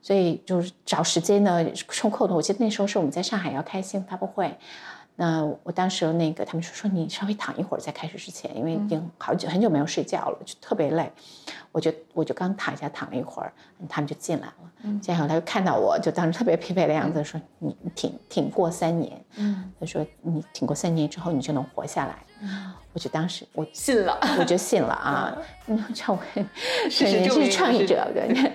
[0.00, 2.34] 所以就是找时间呢，抽空的。
[2.34, 4.56] 我记得那时候是我们在上海要开新闻发布会，
[5.16, 11.10] 那我当时那个他们说说你稍微躺一会儿，在开始之前，因为已经好久很久没有睡觉了，就特别累。
[11.70, 13.52] 我就我就刚躺下躺了一会儿，
[13.88, 14.54] 他们就进来了。
[15.00, 19.24] 进来后他就看到我就当时特别疲惫的样子，说你挺挺过三年。
[19.36, 22.16] 嗯，他说你挺过三年之后你就能活下来。
[22.40, 25.36] 嗯，我就当时我信了，我就信了啊。
[25.66, 26.18] 你， 这我
[26.90, 28.52] 是是创业者对，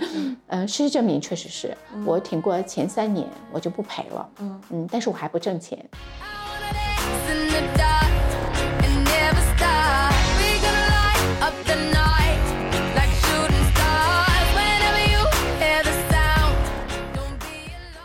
[0.47, 4.29] 嗯， 事实证明确实是我挺过前三年我就不赔了。
[4.39, 5.83] 嗯嗯，但是我还不挣钱。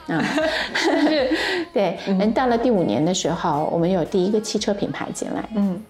[1.73, 5.83] 对，嗯，到了第五年的时候，我们有第一个汽车品牌进来，嗯，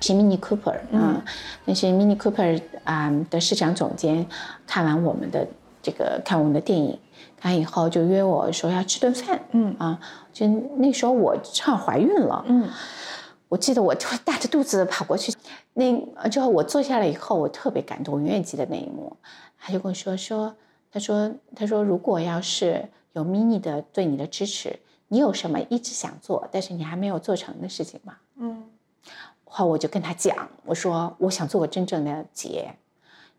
[0.00, 1.22] 是 Mini Cooper 啊，
[1.64, 4.26] 那是 Mini Cooper 啊的市场总监，
[4.66, 5.46] 看完我们的
[5.82, 6.98] 这个看我们的电影，
[7.40, 9.74] 看以后就约我说要吃顿饭，嗯。
[9.78, 9.98] 啊，
[10.32, 12.68] 就那时候我正好怀孕了，嗯，
[13.48, 15.32] 我记得我就大着肚子跑过去，
[15.74, 19.16] 那之后我坐下来以后，我特别感动，我永远记得那一幕，
[19.60, 20.54] 他就跟我说说，
[20.92, 28.16] 他说他说如果要是有 Mini 的对你的支持，你有什么一直想做，但是你还没有做成的事情吗？
[28.36, 28.64] 嗯，
[29.44, 32.74] 后我就跟他讲，我说我想做个真正的节，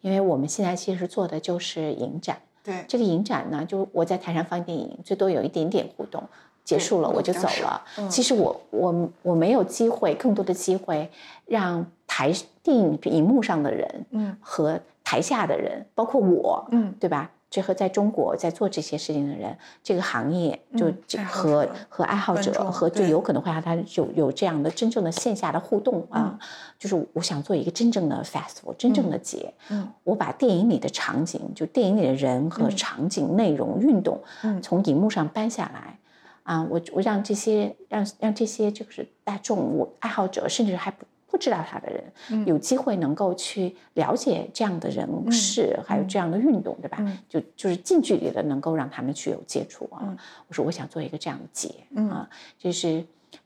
[0.02, 2.38] 因为我们现在其实做的就是影展。
[2.64, 6.24] 对，这个影展呢，就我在台上放电影，最多有一点点互动，
[6.64, 7.84] 结束了我就走了。
[8.10, 11.12] 其实我我我没有机会，更多的机会
[11.46, 12.34] 让台
[12.64, 17.30] 电影荧幕上的人，嗯，和台下的人，包括我，嗯，对吧？
[17.56, 20.92] 这和在中国在做这些事情的人，这个行业就
[21.24, 26.38] 和和爱好者和就有可能会让他有有这样的真正的线下的互动啊，
[26.78, 35.98] 就是我想做一个真正的 festival，真正的节，嗯，我把电影里的场景，就电影里的人和场景、内容、运动，嗯，从荧幕上搬下来，
[36.44, 41.06] 啊，我我让这些让让这些就是大众、我爱好者，甚至还不。
[41.36, 46.98] 不知道他的人，有机会能够去了解这样的人事，还有这样的运动，对吧？
[47.28, 50.18] 就就是近距离的能够让他们去有接触啊。
[50.48, 51.76] 我说我想做一个这样的节
[52.10, 53.04] 啊，就是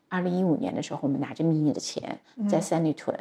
[0.08, 3.17] 二零一五年的时候，我们拿着 mini 的钱在三里屯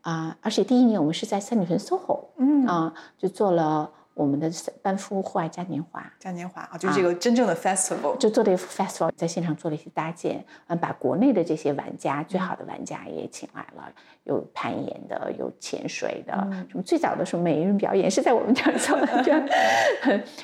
[0.00, 2.24] 啊，而且第一年我们是在三里屯 SOHO
[2.66, 3.90] 啊，就做了。
[4.16, 4.50] 我们的
[4.80, 13.92] 班夫户外嘉年华，嘉年华啊，就是这个真正的 festival，就做了一个 festival，在现场做了一些搭建，嗯，把国内的这些玩家，最好的玩家也请来了，
[14.26, 16.32] 有攀岩的，有潜水的，
[16.70, 19.06] 什么最早的时候美人表演是在我们这儿做的，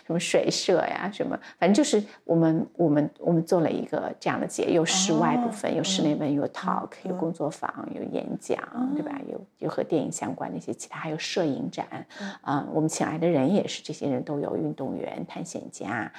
[0.04, 8.58] 什么水社呀，什么，反正就是我们我们我们做了一个这样的节，有室外部分，有室内部分，有 talk，有工作坊，有演讲，
[8.94, 9.18] 对吧？
[9.30, 12.06] 有有和电影相关的一些其他，还有摄影展，
[12.42, 13.62] 啊，我们请来的人也。
[13.62, 16.10] 也是这些人都有运动员、探险家，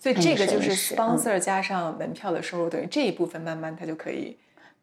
[0.00, 4.36] 所以这个就是 sponsor 加上门票的收入，等于这一部分慢慢它就可以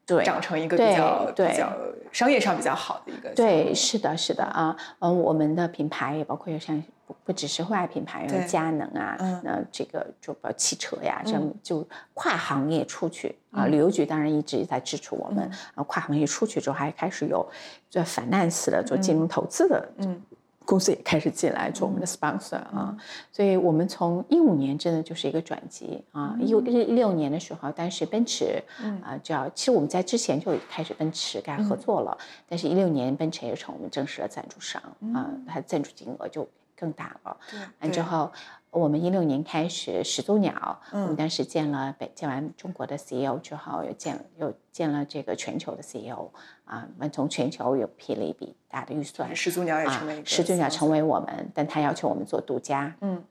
[0.08, 1.72] 对长成一个比较比较
[2.14, 3.30] 商业上比较好的一个。
[3.36, 17.46] 对，是的，是的啊，嗯，我们的品牌也包括有像不不只是户外品牌，有佳能啊，那这个就包括汽车呀，这样就跨行业出去啊，旅游局当然一直在支持我们啊，跨行业出去之后还开始有
[17.90, 20.22] 做 finance 的，做金融投资的，嗯。
[20.68, 22.96] 公司也开始进来做我们的 sponsor 啊，
[23.32, 28.62] 所以我们从一五年真的就是一个转机啊，一一六年的时候，当时奔驰
[29.02, 32.18] 啊就要，其实我们在之前就开始奔驰该合作了，
[32.50, 34.82] 但是一六年奔驰也成我们正式的赞助商
[35.16, 36.46] 啊，它赞助金额就
[36.80, 37.38] 更大了。
[37.80, 38.32] 完之后，
[38.70, 46.30] 我们一六年开始始祖鸟，我们当时建了北建完中国的 CEO 之后，又建又建了这个全球的 CEO。
[46.66, 53.24] 啊，我们从全球又批了一笔大的预算，始祖鸟也成为始祖鸟成为我们，但他要求我们做独家，嗯，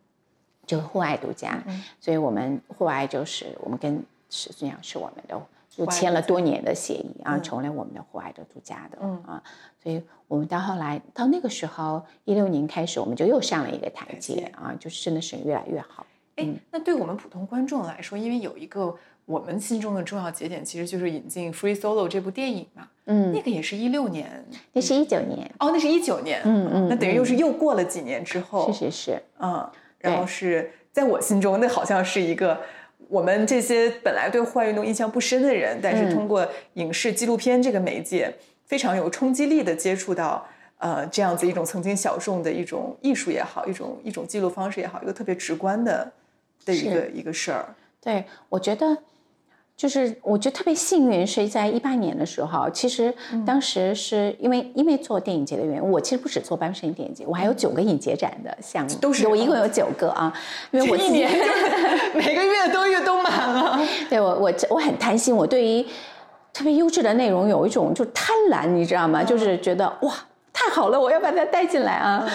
[0.65, 1.63] 就户外独家，
[2.01, 5.39] 所以我们户外就是我们跟始祖鸟是我们的，
[5.77, 9.23] 就签了多年的协议啊，成为我们的户外的独家的，嗯。
[9.27, 9.43] 啊，
[9.83, 16.07] 所以我们到后来到那个时候一六年开始，我们就又上了一个台阶啊，就是真的是越来越好。
[16.37, 18.97] 哎，那对我们普通观众来说，因为有一个。
[19.27, 32.61] 我们心中的重要节点其实就是引进《Free Solo》这部电影嘛，嗯，那个也是一六年，那是一九年，哦，那是一九年，嗯嗯，那等于又是又过了几年之后，是是是，嗯，然后是在我心中，那好像是一个
[33.09, 38.33] 我们这些本来对户外运动印象不深的人，但是通过影视纪录片这个媒介，
[38.65, 40.47] 非常有冲击力的接触到，
[40.79, 46.13] 呃，这样子一种曾经小众的一种艺术也好，一种一种记录方式也好，一个特别直观的
[46.65, 47.75] 的一个一个事儿。
[48.01, 48.97] 对我觉得。
[49.77, 53.13] 就是我觉得特别幸运，是在一八年的时候，其实
[53.45, 60.33] 当时是因为因为做电影节的原因，我其实不止做颁摄影电影节，我还有九个影节展的项目，都是我一共有九个啊，
[60.71, 61.31] 因为我一年
[62.15, 63.79] 每个月都月都满了。
[64.09, 65.85] 对我我我很贪心，我对于
[66.55, 69.23] 特别优质的内容有一种就贪婪，你知道吗？
[69.23, 70.15] 就是觉得哇
[70.55, 72.27] 太好了，我要把它带进来啊，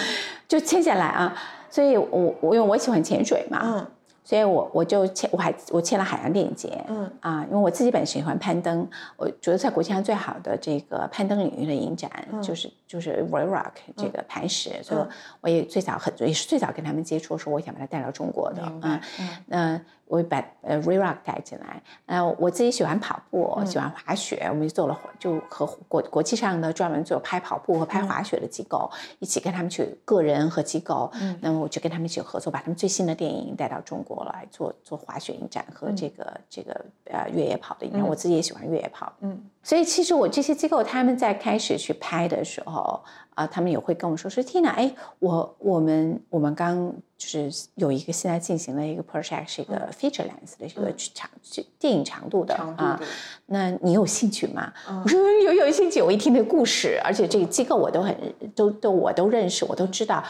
[0.46, 1.34] 就签下来啊。
[1.68, 3.84] 所以我我因为我喜欢潜水嘛。
[4.24, 7.10] 所以，我我就签，我还我签了海洋电影节，嗯。
[7.20, 12.10] 啊，因为我自己本身喜欢攀登，我觉得在国际上最好的这个攀登领域的影展
[12.42, 14.22] 就是就是 v o r o c k 这个。
[14.28, 15.06] 磐石，所以
[15.40, 19.00] 我也最早很也是最早跟他们接触，说我想把它带到中国的，嗯
[19.48, 19.84] 嗯。
[20.12, 28.90] 我把呃 r e r o c k 带进来，呃，我自己喜欢跑步，喜欢滑雪，我们就做了就和国国际上的专门做拍跑步和拍滑雪的机构
[29.20, 43.02] 一起跟他们去个人和机构，嗯，那么我就跟他们一起合作，把他们最新的电影带到中国来做做滑雪影展和这个这个呃越野跑的影展，我自己也喜欢越野跑，嗯，所以其实我这些机构他们在开始去拍的时候。
[43.34, 51.30] 啊，他们也会跟我说说，Tina，哎，我我们我们刚就是有一个现在进行了一个 project，是一个 feature length 的这个长
[51.78, 53.00] 电影长度的啊，
[53.46, 54.72] 那你有兴趣吗？
[55.04, 56.02] 我说有有兴趣。
[56.02, 58.14] 我一听那故事，而且这个机构我都很
[58.54, 60.22] 都都我都认识，我都知道，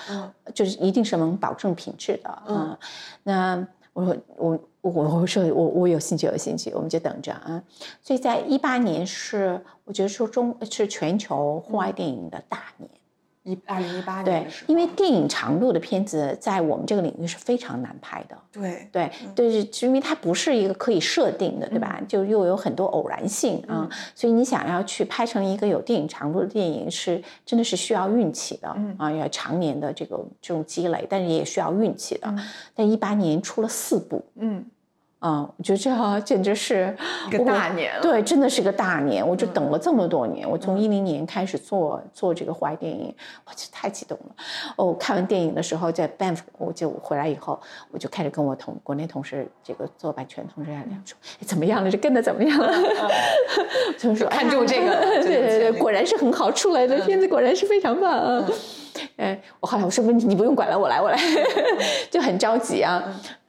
[0.55, 2.79] 就是一定是能保证品质的啊。
[3.25, 7.63] 那我说我我我说我我有兴趣有兴趣，我们就等着啊。
[8.01, 12.91] 所以在一八年是我觉得说中是全球户外电影的大年。
[13.45, 18.39] 一二零一八年对，因为电影长度的片子在我们这个领域是非常难拍的。
[18.53, 22.01] 对对对，是因为它不是一个可以设定的，对吧？
[22.07, 32.33] 就又有很多偶然性啊，所以你想要去拍成一个有电影长度的电影，是真的是需要运气的啊，要常年的这个这种积累，但是也需要运气的。
[32.75, 34.65] 但一八年出了四部，嗯。
[35.23, 36.93] 啊，我觉得这简直是
[37.29, 39.27] 一个大年，对，真的是个大年。
[39.27, 43.15] 我就等了这么多年，我从一零年开始做做这个户外电影，
[43.47, 44.35] 我就太激动了。
[44.75, 47.61] 哦，看完电影的时候，在 Banff，我就回来以后，
[47.93, 51.17] 我就开始跟我同国内同事，这个做版权同事聊说，
[51.47, 51.89] 怎么样了？
[51.89, 52.73] 这跟的怎么样了？
[53.97, 54.91] 就说看中这个，
[55.23, 58.45] 对对对，果然是很好，出来的片子果然是非常棒啊。
[59.19, 61.17] 哎，我后来我说不，你不用管了，我来，我来，
[62.11, 63.01] 就很着急啊。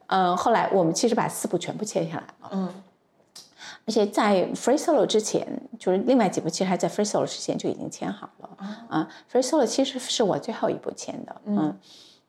[0.08, 2.50] 嗯，后来我们其实把四部全部签下来了。
[2.52, 2.74] 嗯，
[3.86, 5.48] 而且在 Free Solo 之前，
[5.80, 8.50] 就是另外几部其实还在 Free Solo 之前就已经签好了。
[8.90, 11.36] 啊，Free Solo 其实是我最后一部签的。
[11.46, 11.78] 嗯，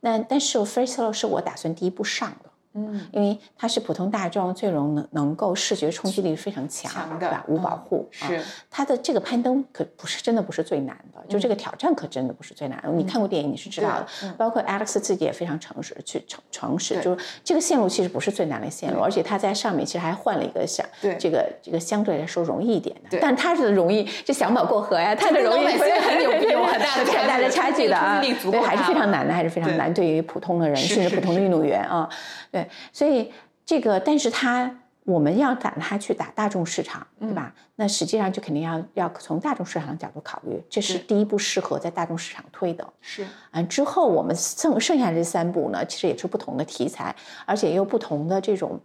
[0.00, 2.50] 那但是 Free Solo 是我打算第一部上的。
[2.74, 7.44] 嗯，因为它是普通大众最容能能够视觉冲击力非常强，对吧？
[7.46, 8.40] 无保护是。
[8.68, 12.90] 它的这个攀登可不是真的不是最难的，就这个挑战可真的不是最难的。
[12.90, 20.84] 你看过电影你是知道的，包括 Alex 自己也非常诚实去诚诚实，就是这个线路其实不是最难的线路，而且他在上面其实还换了一个相
[21.18, 32.08] 这个这个相对来说容易一点的，但他是容易这小马过河呀，他的容易很有有很大的很大的差距的啊，对，还是非常难的，还是非常难，对于普通的人甚至普通的运动员啊。
[32.50, 33.32] 对，所以
[33.64, 37.54] 这个，但是它我们要打它去打大众市场，对吧？
[37.76, 42.86] 那实际上就肯定要要从大众市场的角度考虑，这是第一步适合在大众市场推的。
[43.00, 48.80] 是，嗯，之后我们剩剩下这三步呢，其实也是不同的题材，而且也有不同的这种，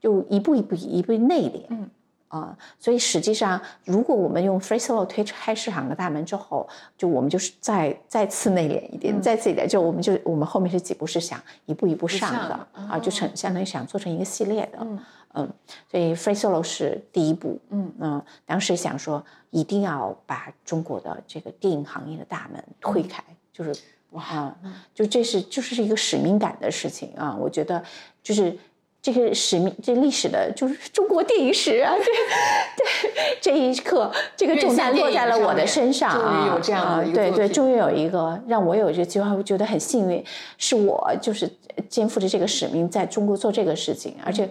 [0.00, 1.62] 就一步一步一步内敛。
[1.70, 1.90] 嗯。
[2.28, 6.68] 啊，所以实际上，如果我们用 Free Solo 推开市场的大门之后，
[6.98, 14.78] 就我们就是再再次内敛一点，再次一点，就我们就我们后面这几步是想一步一步上的啊，就成相当于想做成一个系列的，
[15.34, 15.48] 嗯，
[15.88, 17.92] 所以 Free Solo 是第一步，嗯。
[18.00, 23.22] 嗯，当时想说一定要把中国的这个电影行业的大门推开，
[23.52, 23.72] 就是
[24.10, 24.52] 哇，
[24.92, 27.80] 就这是就是一个使命感的事情啊，我觉得
[28.20, 28.58] 就是。
[29.06, 31.94] 这个使命，这历史的，就是中国电影史啊！
[31.94, 36.18] 对对，这一刻，这个重担落在了我的身上啊！
[36.18, 40.24] 终于有这样的对对，终于有一个让我有这个机会，我觉得很幸运，
[40.58, 41.48] 是我就是
[41.88, 44.48] 肩负着这个使命，在中国做这个事情，而且。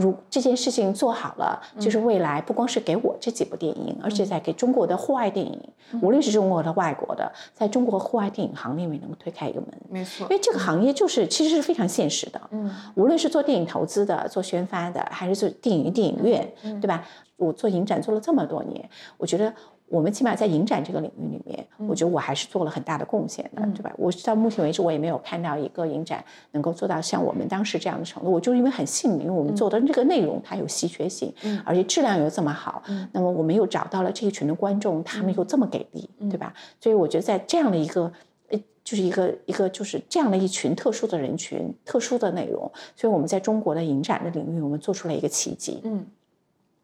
[0.00, 5.60] 如这件事情做好了，就是未来不光是给我这几部电影，而且在给中国的户外电影，
[6.00, 9.68] 无论是中国的、外国的，在中国户外电影行业里面能够推开一个门。
[9.88, 12.40] 没错，因为这个行业就是其实是非常现实的。
[12.50, 17.06] 嗯，无论是做电影投资的、做宣发的，还是做电影电影院，对吧？
[17.36, 19.52] 我做影展做了这么多年，我觉得。
[19.90, 23.92] 我们起码在影展这个领域里面，我觉得我还是做了很大的贡献的，对吧？
[23.98, 28.30] 我到目前为止，我也没有看到一个影展能够做到像我们当时这样的程度。
[28.30, 31.34] 我就因为很幸运，因为我们做的这个内容它有稀缺性，
[31.64, 32.80] 而且质量又这么好，
[33.10, 36.54] 那么我们又找到了这一群的观众，他们又这么给力，对吧？
[36.80, 38.12] 所以我觉得在这样的一个，
[38.50, 45.80] 呃，就是一个一个就是这样的一群特殊的人群、特殊的内容，所以我们在中国的影展的领域，我们做出了一个奇迹。
[45.82, 46.06] 嗯。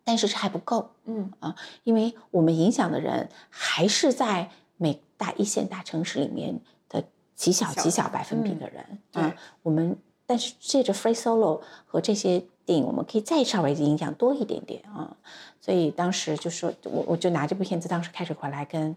[0.09, 7.02] 但是这还不够，嗯啊，因为我们影响的人还是在每大一线大城市里面的
[7.34, 15.16] 极小极小百分比的人，嗯，我们但是借着 Free Solo 和这些电影，我们可以再稍微影响多一点点啊，
[15.61, 18.94] 所以当时就说，我我就拿这部片子，当时开始回来跟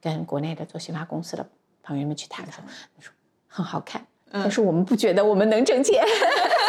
[0.00, 1.44] 跟国内的做宣发公司的
[1.82, 2.62] 朋友们去谈，说
[3.00, 3.12] 说
[3.48, 6.04] 很好看，但是我们不觉得我们能挣钱。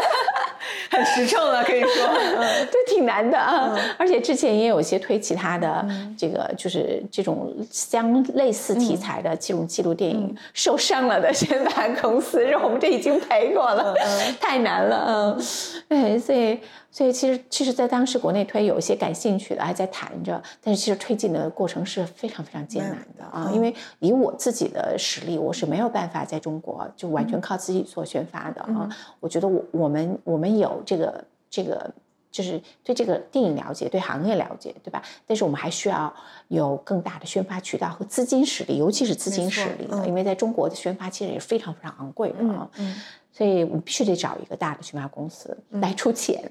[0.91, 2.05] 很实诚了，可以说，
[2.37, 3.75] 嗯，这挺难的啊。
[3.97, 5.85] 而且之前也有些推其他的
[6.17, 13.95] 这个，就是这种相类似题材的这种纪录电影，受伤了的宣发公司让我们这已经赔过了，
[14.39, 15.45] 太难了，嗯，
[15.87, 16.59] 对，所以。
[16.95, 23.51] 所以其实，其实，在当时国内推有一些感兴趣的还在谈着，但是其实推进的过程是非常非常艰难的啊！
[23.53, 28.89] 因为以我自己的实力，我是没有办法在中国就完全靠自己做宣发的啊！
[29.19, 31.93] 我觉得我我们我们有这个这个，
[32.31, 35.03] 就是对这个电影了解，对行业了解，对吧？
[35.27, 36.15] 但是我们还需要
[36.47, 42.69] 有更大的宣发渠道和资金实力，尤其是资金实力的，因为在中国的宣发其实也非常非常昂贵的啊！
[43.31, 46.49] 所以我们必须得找一个大的宣发公司来出钱，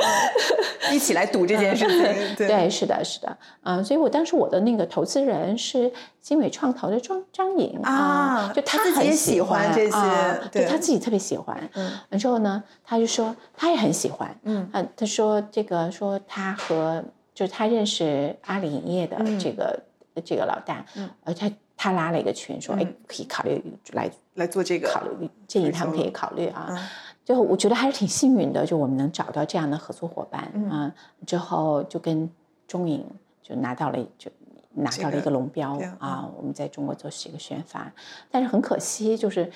[0.90, 2.36] 一起来赌这件事情。
[2.36, 11.68] 对，是的，是的，嗯，所以我当时我的那个投资人是经纬创投的张张颖啊，就他很喜欢这些，对他自己特别喜欢。
[11.74, 14.34] 嗯，之后呢，他就说他也很喜欢。
[14.44, 14.66] 嗯，
[14.96, 17.04] 他说这个说他和
[17.36, 19.80] 就是他认识阿里影业的这个
[20.24, 21.48] 这个老大，嗯，而他。
[21.78, 23.62] 他拉了一个群，说：“哎，可以考虑
[23.92, 26.74] 来来做这个，考虑建议他们可以考虑啊。”
[27.22, 30.90] 最后我觉得还是挺幸运的，就我们能找到这样的合作伙伴啊。
[31.26, 32.30] 之后就跟
[32.66, 33.04] 中影
[33.42, 34.30] 就拿到了就
[34.72, 37.92] 拿到了一个龙标啊，我们在中国做这个宣发，
[38.30, 39.52] 但是很可惜就是。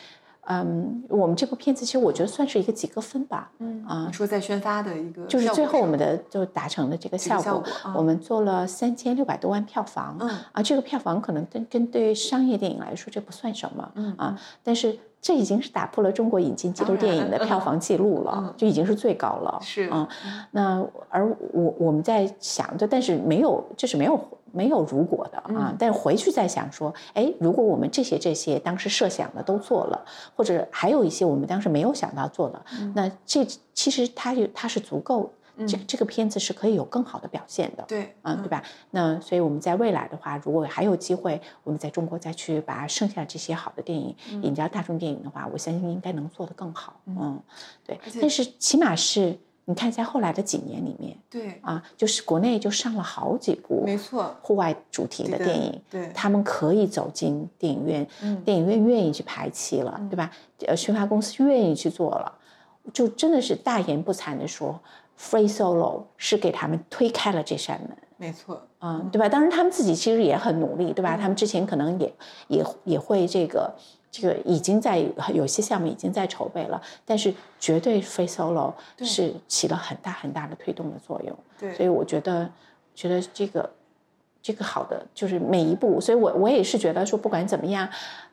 [0.52, 3.52] 嗯，我们这部片子其实我觉得算是一个及格分吧。
[3.58, 7.62] 嗯啊，你说在宣发的一个，就是最后我们的就达成了这个效果。
[7.94, 10.16] 我们做了三千六百多万票房。
[10.18, 13.92] 嗯啊，这个票房可能跟跟对于商业电影来说这不算什么。
[13.94, 19.58] 嗯啊，但是这已经是打破了中国引进纪录电影的票房记录了，就已经是最高了。
[19.62, 20.08] 是啊，
[20.50, 24.18] 那而我我们在想就，但是没有，就是没有。
[24.52, 35.32] 没有如果的啊，但是回去再想说，哎，如果我们这些这些当时设想的都做了，或者还有一些我们当时没有想到做的，那这其实它有它是足够，
[35.66, 38.62] 这这个片子是可以有更好的表现的，对，嗯，对吧？
[38.90, 47.40] 那所以我们在未来的话，如果还有机会，我们在中国再去把剩下这些好的电影引到大众电影的话，我相信应该能做得更好，嗯，
[47.86, 49.38] 对，但是起码是。
[49.70, 58.04] 你看，在后来的几年里面，对啊，就是国内就上了好几部，没错，户外主题的电影，对，他们可以走进电影院，
[58.44, 60.28] 电影院愿意去排期了，对吧？
[60.66, 62.32] 呃，宣发公司愿意去做了，
[62.92, 64.80] 就真的是大言不惭的说
[65.16, 69.28] ，Free Solo 是给他们推开了这扇门，没错，嗯，对吧？
[69.28, 71.16] 当然，他们自己其实也很努力，对吧？
[71.16, 72.12] 他们之前可能也
[72.48, 73.72] 也也会这个。
[74.10, 78.72] 这个已经在有些项目已经在筹备了，但是绝对 Free Solo
[79.04, 81.38] 是起了很大很大的推动的作用。
[81.58, 82.50] 对，所以我觉得，
[82.94, 83.70] 觉得这个
[84.42, 87.88] 这个好的就是每一步，所以我我也是觉得说，不管怎么样，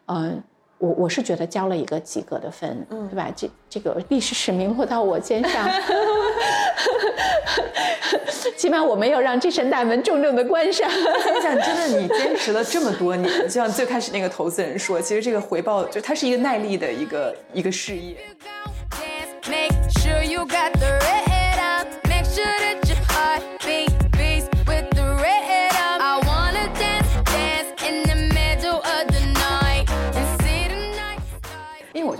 [0.07, 0.41] 嗯。
[0.79, 3.31] 我我是觉得交了一个及格的分，对吧？
[3.35, 5.67] 这这个历史使命落到我肩上，
[8.55, 10.87] 起码我没有让这扇大门重重的关上。
[10.89, 18.15] 你想，真的你坚持了这么多年，就像最开始那个投资人说，其实这个回报就它是一个耐力的一个一个事业。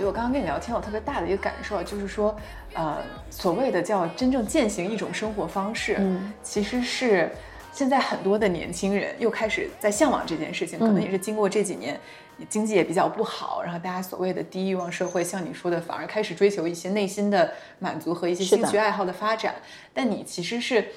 [0.08, 2.34] 我刚刚跟你聊天，我特别大的一个感受就是说，
[2.72, 2.96] 呃，
[3.28, 7.30] 所谓的叫真正践行一种生活方式，嗯，其实是
[7.72, 10.78] 现在很多的年轻人又开始在向往这件事情。
[10.78, 12.00] 可能也是经过这几年
[12.48, 19.56] 经济也比较不好，然后大家所谓的低欲望社会，像你说的，反而开始追求一些内心的满足和一些兴趣爱好的发展。
[19.92, 20.88] 但你其实是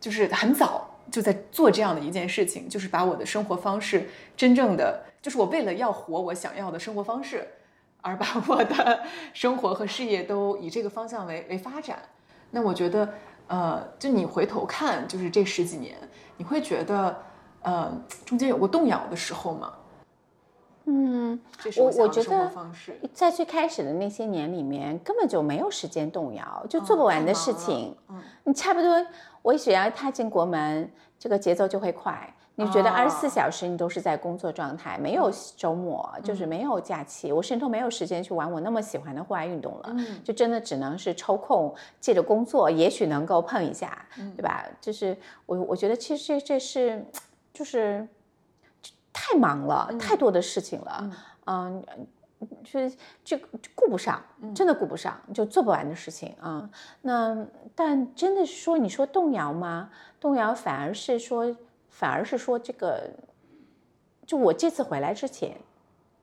[0.00, 7.46] 就是很早就在做这样的一件事情，就是把我的生活方式真正的，就是我为了要活我想要的生活方式。
[8.08, 9.02] 而把我的
[9.34, 11.98] 生活和事业都以这个方向为为发展，
[12.50, 13.08] 那我觉得，
[13.46, 15.96] 呃，就你回头看，就是这十几年，
[16.38, 17.14] 你会觉得，
[17.62, 17.92] 呃，
[18.24, 19.72] 中间有过动摇的时候吗？
[20.86, 21.38] 嗯，
[21.76, 22.50] 我我觉得，
[23.12, 27.94] 在最开始的那些年里面，根本就没有时间动摇，就做不完的事情。
[28.08, 29.06] 嗯，你差不多，
[29.42, 32.34] 我只要踏进国门，这个节奏就会快。
[32.60, 44.04] 你觉得二十四小时你都是在工作状态，没有周末，就是没有假期，我甚至都没有时间去玩我那么喜欢的户外运动了，就真的只能是抽空借着工作，也许能够碰一下，
[44.36, 44.64] 对吧？
[44.80, 47.04] 就是我我觉得其实这这是
[47.52, 48.06] 就是
[49.12, 51.10] 太忙了，太多的事情了，
[51.46, 51.84] 嗯。
[52.62, 53.36] 就是就
[53.74, 54.22] 顾不上，
[54.54, 56.70] 真的顾不上，就做不完的事情啊。
[57.02, 57.36] 那
[57.74, 59.90] 但真的是说，你说动摇吗？
[60.20, 61.52] 动摇反而是说，
[61.98, 63.10] 反而是说这个，
[64.24, 65.56] 就我这次回来之前，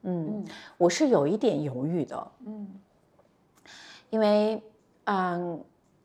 [0.03, 0.45] 嗯，
[0.78, 2.80] 我是有一点犹豫的，嗯，
[4.09, 4.63] 因为
[5.03, 5.61] 嗯，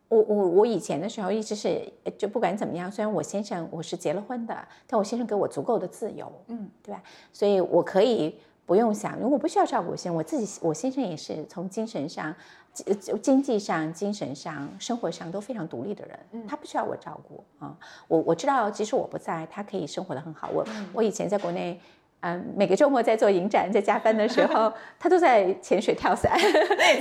[0.08, 7.00] 我我我以前的时候一直是，就不管怎么样，虽然我先生我是结了婚的，但我先生给我足够的自由，嗯，对吧？
[7.32, 8.34] 所以我可以。
[8.66, 12.32] 不用想，因为我不需要照顾我先生，我自己，我先生也是从精神上、
[12.72, 17.76] 经经济上、精神上、生活上都非常独立的人，他不需要我照顾啊。
[18.08, 20.48] 我我知道，即使我不在，他可以生活的很好。
[20.52, 21.80] 我我以前在国内，
[22.20, 26.38] 嗯，每个周末在做影展，在加班的时候， 他都在潜水跳伞，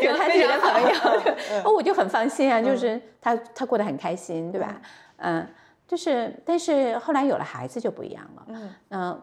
[0.01, 4.81] 有他自己的朋友， 哦，我就很放心啊，就是他他过得很开心，对吧？
[5.17, 5.47] 嗯，
[5.87, 8.47] 就是，但是后来有了孩子就不一样了，
[8.89, 9.21] 嗯。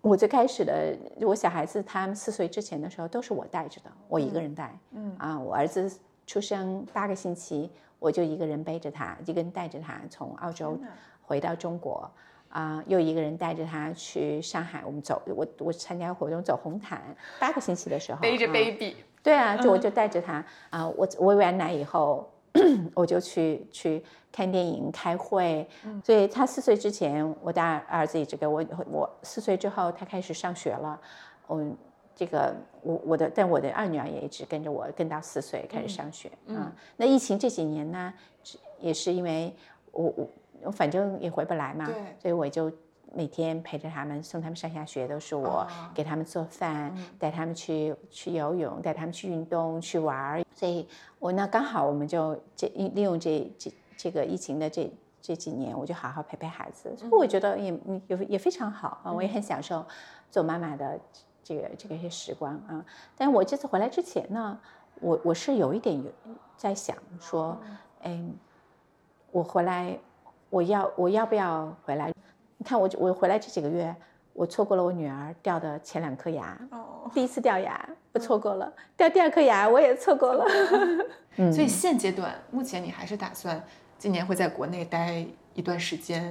[0.00, 4.78] 我最开始的，我小孩子他们四岁之前的时候都是我带着的，我一个人带。
[4.92, 5.90] 嗯啊，我儿子
[6.26, 7.68] 出生八个星期，
[7.98, 10.78] 我就一个人背着他，一个人带着他从澳洲
[11.20, 12.10] 回到中国，
[12.48, 14.82] 啊，又一个人带着他去上海。
[14.86, 17.02] 我们走，我我参加活动走红毯，
[17.40, 18.96] 八个星期的时候背着 baby。
[19.22, 22.30] 对啊，就我就带着他啊，我喂完奶以后。
[22.94, 25.66] 我就去去看电影、开会，
[26.04, 28.64] 所以他四岁之前，我大儿子一直跟我。
[28.90, 31.00] 我四岁之后，他开始上学了。
[31.48, 31.76] 嗯，
[32.14, 36.30] 这个我我的，但我的二女儿也一直跟着我，跟到四岁开始上学。
[36.46, 38.12] 嗯，那疫情这几年呢，
[38.80, 39.54] 也是因为
[39.92, 40.28] 我我
[40.64, 41.86] 我反正也回不来嘛，
[42.18, 42.72] 所以我就。
[43.14, 50.44] 每天陪着他们，送他们上下学都是我给他们做饭，带他们去去游泳，带他们去运动去玩儿。
[50.54, 50.86] 所以，
[51.18, 56.94] 我那刚好我们就这利用这这这个疫情的这这几年，我就好好陪陪孩子。
[56.96, 57.72] 所以我觉得也
[58.08, 59.84] 也也非常好啊，我也很享受
[60.30, 60.98] 做妈妈的
[61.42, 62.84] 这个这个些时光啊。
[63.16, 64.58] 但我这次回来之前呢，
[65.00, 66.10] 我我是有一点有
[66.56, 67.58] 在想说，
[68.02, 68.22] 哎，
[69.30, 69.98] 我回来
[70.50, 72.12] 我要我要不要回来？
[72.58, 73.94] 你看我我回来这几个月，
[74.32, 80.44] 我错过了我女儿掉的前两颗牙，哦，第一次掉牙我错过了，掉第二颗牙我也错过了。
[81.36, 83.62] 嗯，所以现阶段目前你还是打算
[83.96, 86.30] 今年会在国内待一段时间？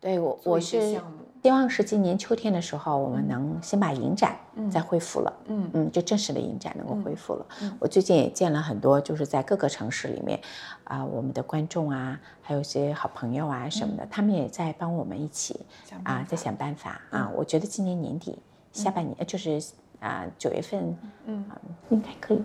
[0.00, 1.00] 对我我是。
[1.46, 4.36] 希望是今年秋天的时候，我们能先把影展
[4.68, 5.32] 再恢复了。
[5.46, 7.46] 嗯嗯，就正式的影展能够恢复了。
[7.78, 10.40] 我最近也见了很多，就是在各个城市里面，
[10.82, 15.60] 啊，我们的观众啊，还有一些好朋友啊什么的，他们也在帮我们一起
[16.02, 17.30] 啊，在想办法啊。
[17.36, 18.36] 我觉得今年年底
[18.72, 19.62] 下半年，就是
[20.00, 21.44] 啊九月份，嗯，
[21.90, 22.42] 应该可以，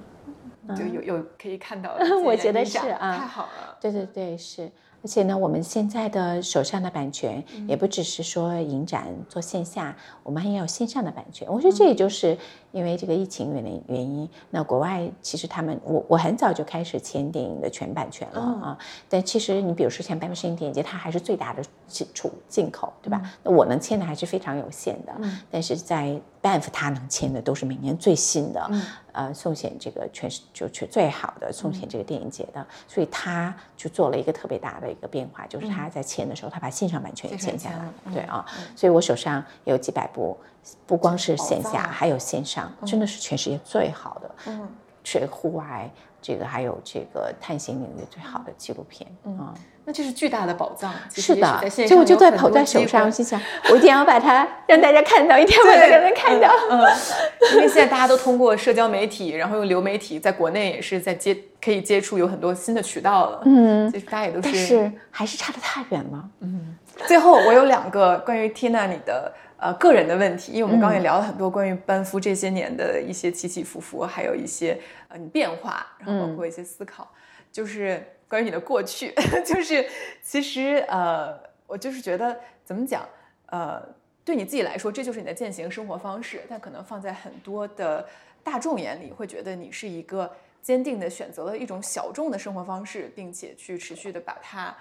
[0.78, 1.98] 就有有可以看到。
[2.24, 3.76] 我觉得是啊，太好了。
[3.82, 4.72] 对对对，是。
[5.04, 11.48] 而且呢，我们现在的手上的版权也不只是说影展做线下，我们还要有线上的版权。
[11.52, 12.38] 我觉得这也就是
[12.72, 14.30] 因为这个疫情原因原因。
[14.52, 18.78] 那国外其实他们，我我很早就开始签电影的全版权了啊。
[19.10, 23.22] 但其实你比如说像百美摄影电影节，它还是最大的进出进口，对吧？
[23.44, 25.14] 那我能签的还是非常有限的。
[25.50, 28.70] 但是在 Banff 他能签的都是每年最新的。
[29.14, 40.38] 呃，送献这个全是就全最好的送献这个电影节的，所以他就做了一个特别大的一个变化，就是他在签的时候，他把线上版权也签下来了，对啊，所以我手上有几百部，
[40.88, 44.70] 不光是线下，还有线上，真的是全世界最好的，嗯，
[45.04, 49.06] 是户外这个还有这个探险领域最好的纪录片
[49.38, 49.54] 啊。
[49.84, 56.54] 那这是巨大的宝藏，是的，所以我就在捧在手上，我心想，我一定要把它让大家看到，一定要把它让人看到。
[56.70, 56.82] 嗯，
[57.56, 63.42] 因为现在大家都通过社交媒体，然后用流媒体，在国内也是在接，可以接触有很多新的渠道了。
[63.46, 66.30] 嗯，就是大家也都是，但是还是差得太远了。
[66.42, 66.78] 嗯，
[67.08, 77.12] 最后我有两个关于 Tina 你的呃个人的问题，因为我们刚刚也聊了很多关于班夫这些年的一些起起伏伏，还有一些呃你变化，然后包括一些思考，
[77.52, 78.06] 就是。
[78.32, 79.14] 关于你的过去，
[79.46, 79.86] 就是
[80.24, 83.06] 其实呃，我就是觉得怎么讲，
[83.48, 83.86] 呃，
[84.24, 86.42] 对你自己来说，这就是你的践行生活方式。
[86.48, 88.08] 但可能放在很多的
[88.42, 94.74] 大众眼里，会觉得你是一个坚定的选择了一种小众的生活方式，并且去持续的把它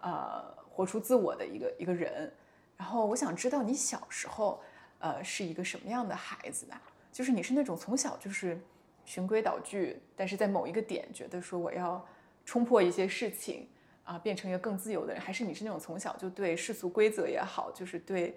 [0.00, 2.32] 呃活出自我的一个一个人。
[2.78, 4.62] 然后我想知道你小时候
[5.00, 6.74] 呃是一个什么样的孩子呢？
[7.12, 8.58] 就是你是那种从小就是
[9.04, 12.02] 循规蹈矩，但是在某一个点觉得说我要。
[12.44, 13.68] 冲破一些事情
[14.04, 18.36] 啊，变成一个更自由的人，还是你是那种从小就对世俗规则也好，就是对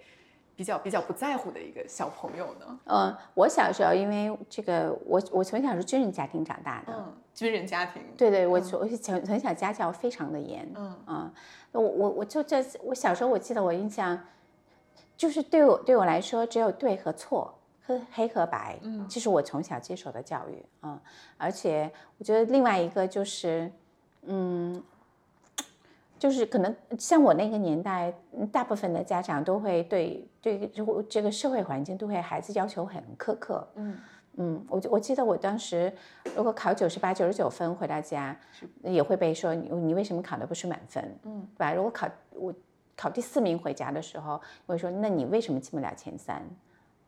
[0.55, 2.79] 比较比较不在乎的一个小朋友呢？
[2.85, 10.97] 嗯，我小时候因为这个，我我从小是军人家庭长大的，嗯，军人家庭，对对，我从从从小家教非常的严，嗯。
[11.05, 11.33] 啊，
[11.73, 14.19] 我我我就这，我小时候我记得我印象，
[15.15, 17.53] 就是对我对我来说只有对和错
[17.85, 20.65] 和黑和白，嗯，这是我从小接受的教育。
[20.79, 20.99] 啊，
[21.37, 23.71] 而且我觉得另外一个就是，
[24.23, 24.83] 嗯。
[26.19, 28.11] 就是可能像我那个年代，
[28.51, 30.67] 大部分的家长都会对对
[31.07, 33.67] 这个社会环境都会孩子要求很苛刻。
[33.75, 33.95] 嗯
[34.37, 35.93] 嗯，我我记得我当时
[36.35, 38.35] 如果考九十八、九十九分回到家，
[38.81, 41.19] 也会被说你你为什么考的不是满分？
[41.21, 41.71] 嗯，对吧？
[41.71, 42.51] 如果考我
[42.95, 46.41] 考第四名回家的时候，我会说那你为什么进不了前三？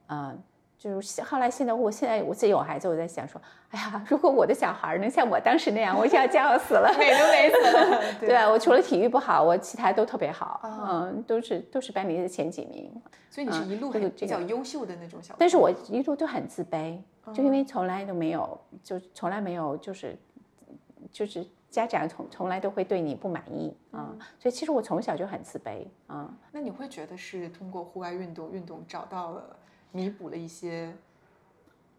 [0.05, 0.35] 啊。
[0.79, 8.19] 就是后来，现在我现在我自己有孩子，我在想说，哎呀，如果我的小孩能像我当时那样，我就要骄傲死了，美都美死了。
[8.21, 12.89] 对我除了体育不好，我其他都特别好，嗯，都是都是班里的前几名。
[13.29, 15.35] 所以你是一路比较优秀的那种小。
[15.37, 16.97] 但是我一路都很自卑，
[17.33, 20.17] 就因为从来都没有，就从来没有，就是
[21.11, 26.33] 就是家长从从来都会对你不满意啊，所以其实我从小就很自卑啊。
[26.53, 29.57] 那你会觉得是通过户外运动运动找到了？
[29.91, 30.93] 弥补了一些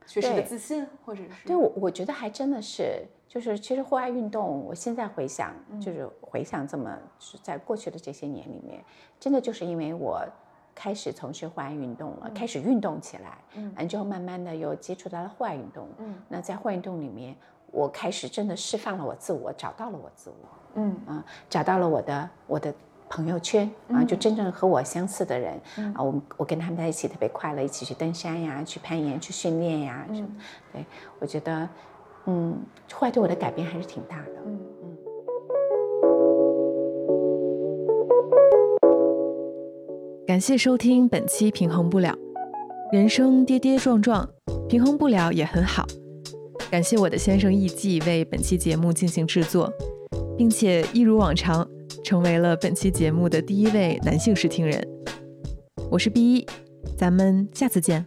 [0.06, 8.84] 缺失的自信，或者是对我，我觉得还真的是，就是其实户外运动，我现在回想，就是回想这么是在过去的这些年里面，
[9.18, 10.24] 真的就是因为我
[10.74, 17.36] 开始从事户外运动了，开始运动起来，嗯，之后慢慢的又接触到了户外运动，嗯，那在户外运动里面，
[17.70, 20.96] 我开始真的释放了我自我，找到了我自我，嗯。
[21.06, 22.74] 啊，找到了我的我的。
[23.10, 25.60] 朋友圈啊，就真正和我相似的人
[25.94, 30.28] 啊，我我跟他们在一起特别快乐，一起去登山呀，去攀岩，去训练呀，什么？
[30.72, 30.84] 对，
[31.18, 31.68] 我觉得，
[32.26, 32.56] 嗯，
[32.92, 34.32] 户外对我的改变还是挺大的。
[34.46, 34.96] 嗯嗯。
[40.24, 42.10] 感谢收听本期《平衡不了》，
[42.92, 44.28] 人生跌跌撞撞，
[44.68, 45.84] 平衡不了也很好。
[46.70, 49.68] 感谢我的先生艺伎为本期节目进行制作，
[50.38, 51.68] 并且一如往常。
[52.10, 54.84] 成为了本期节目的第一位男性试听人，
[55.88, 56.46] 我是 B 一，
[56.98, 58.04] 咱们下次见。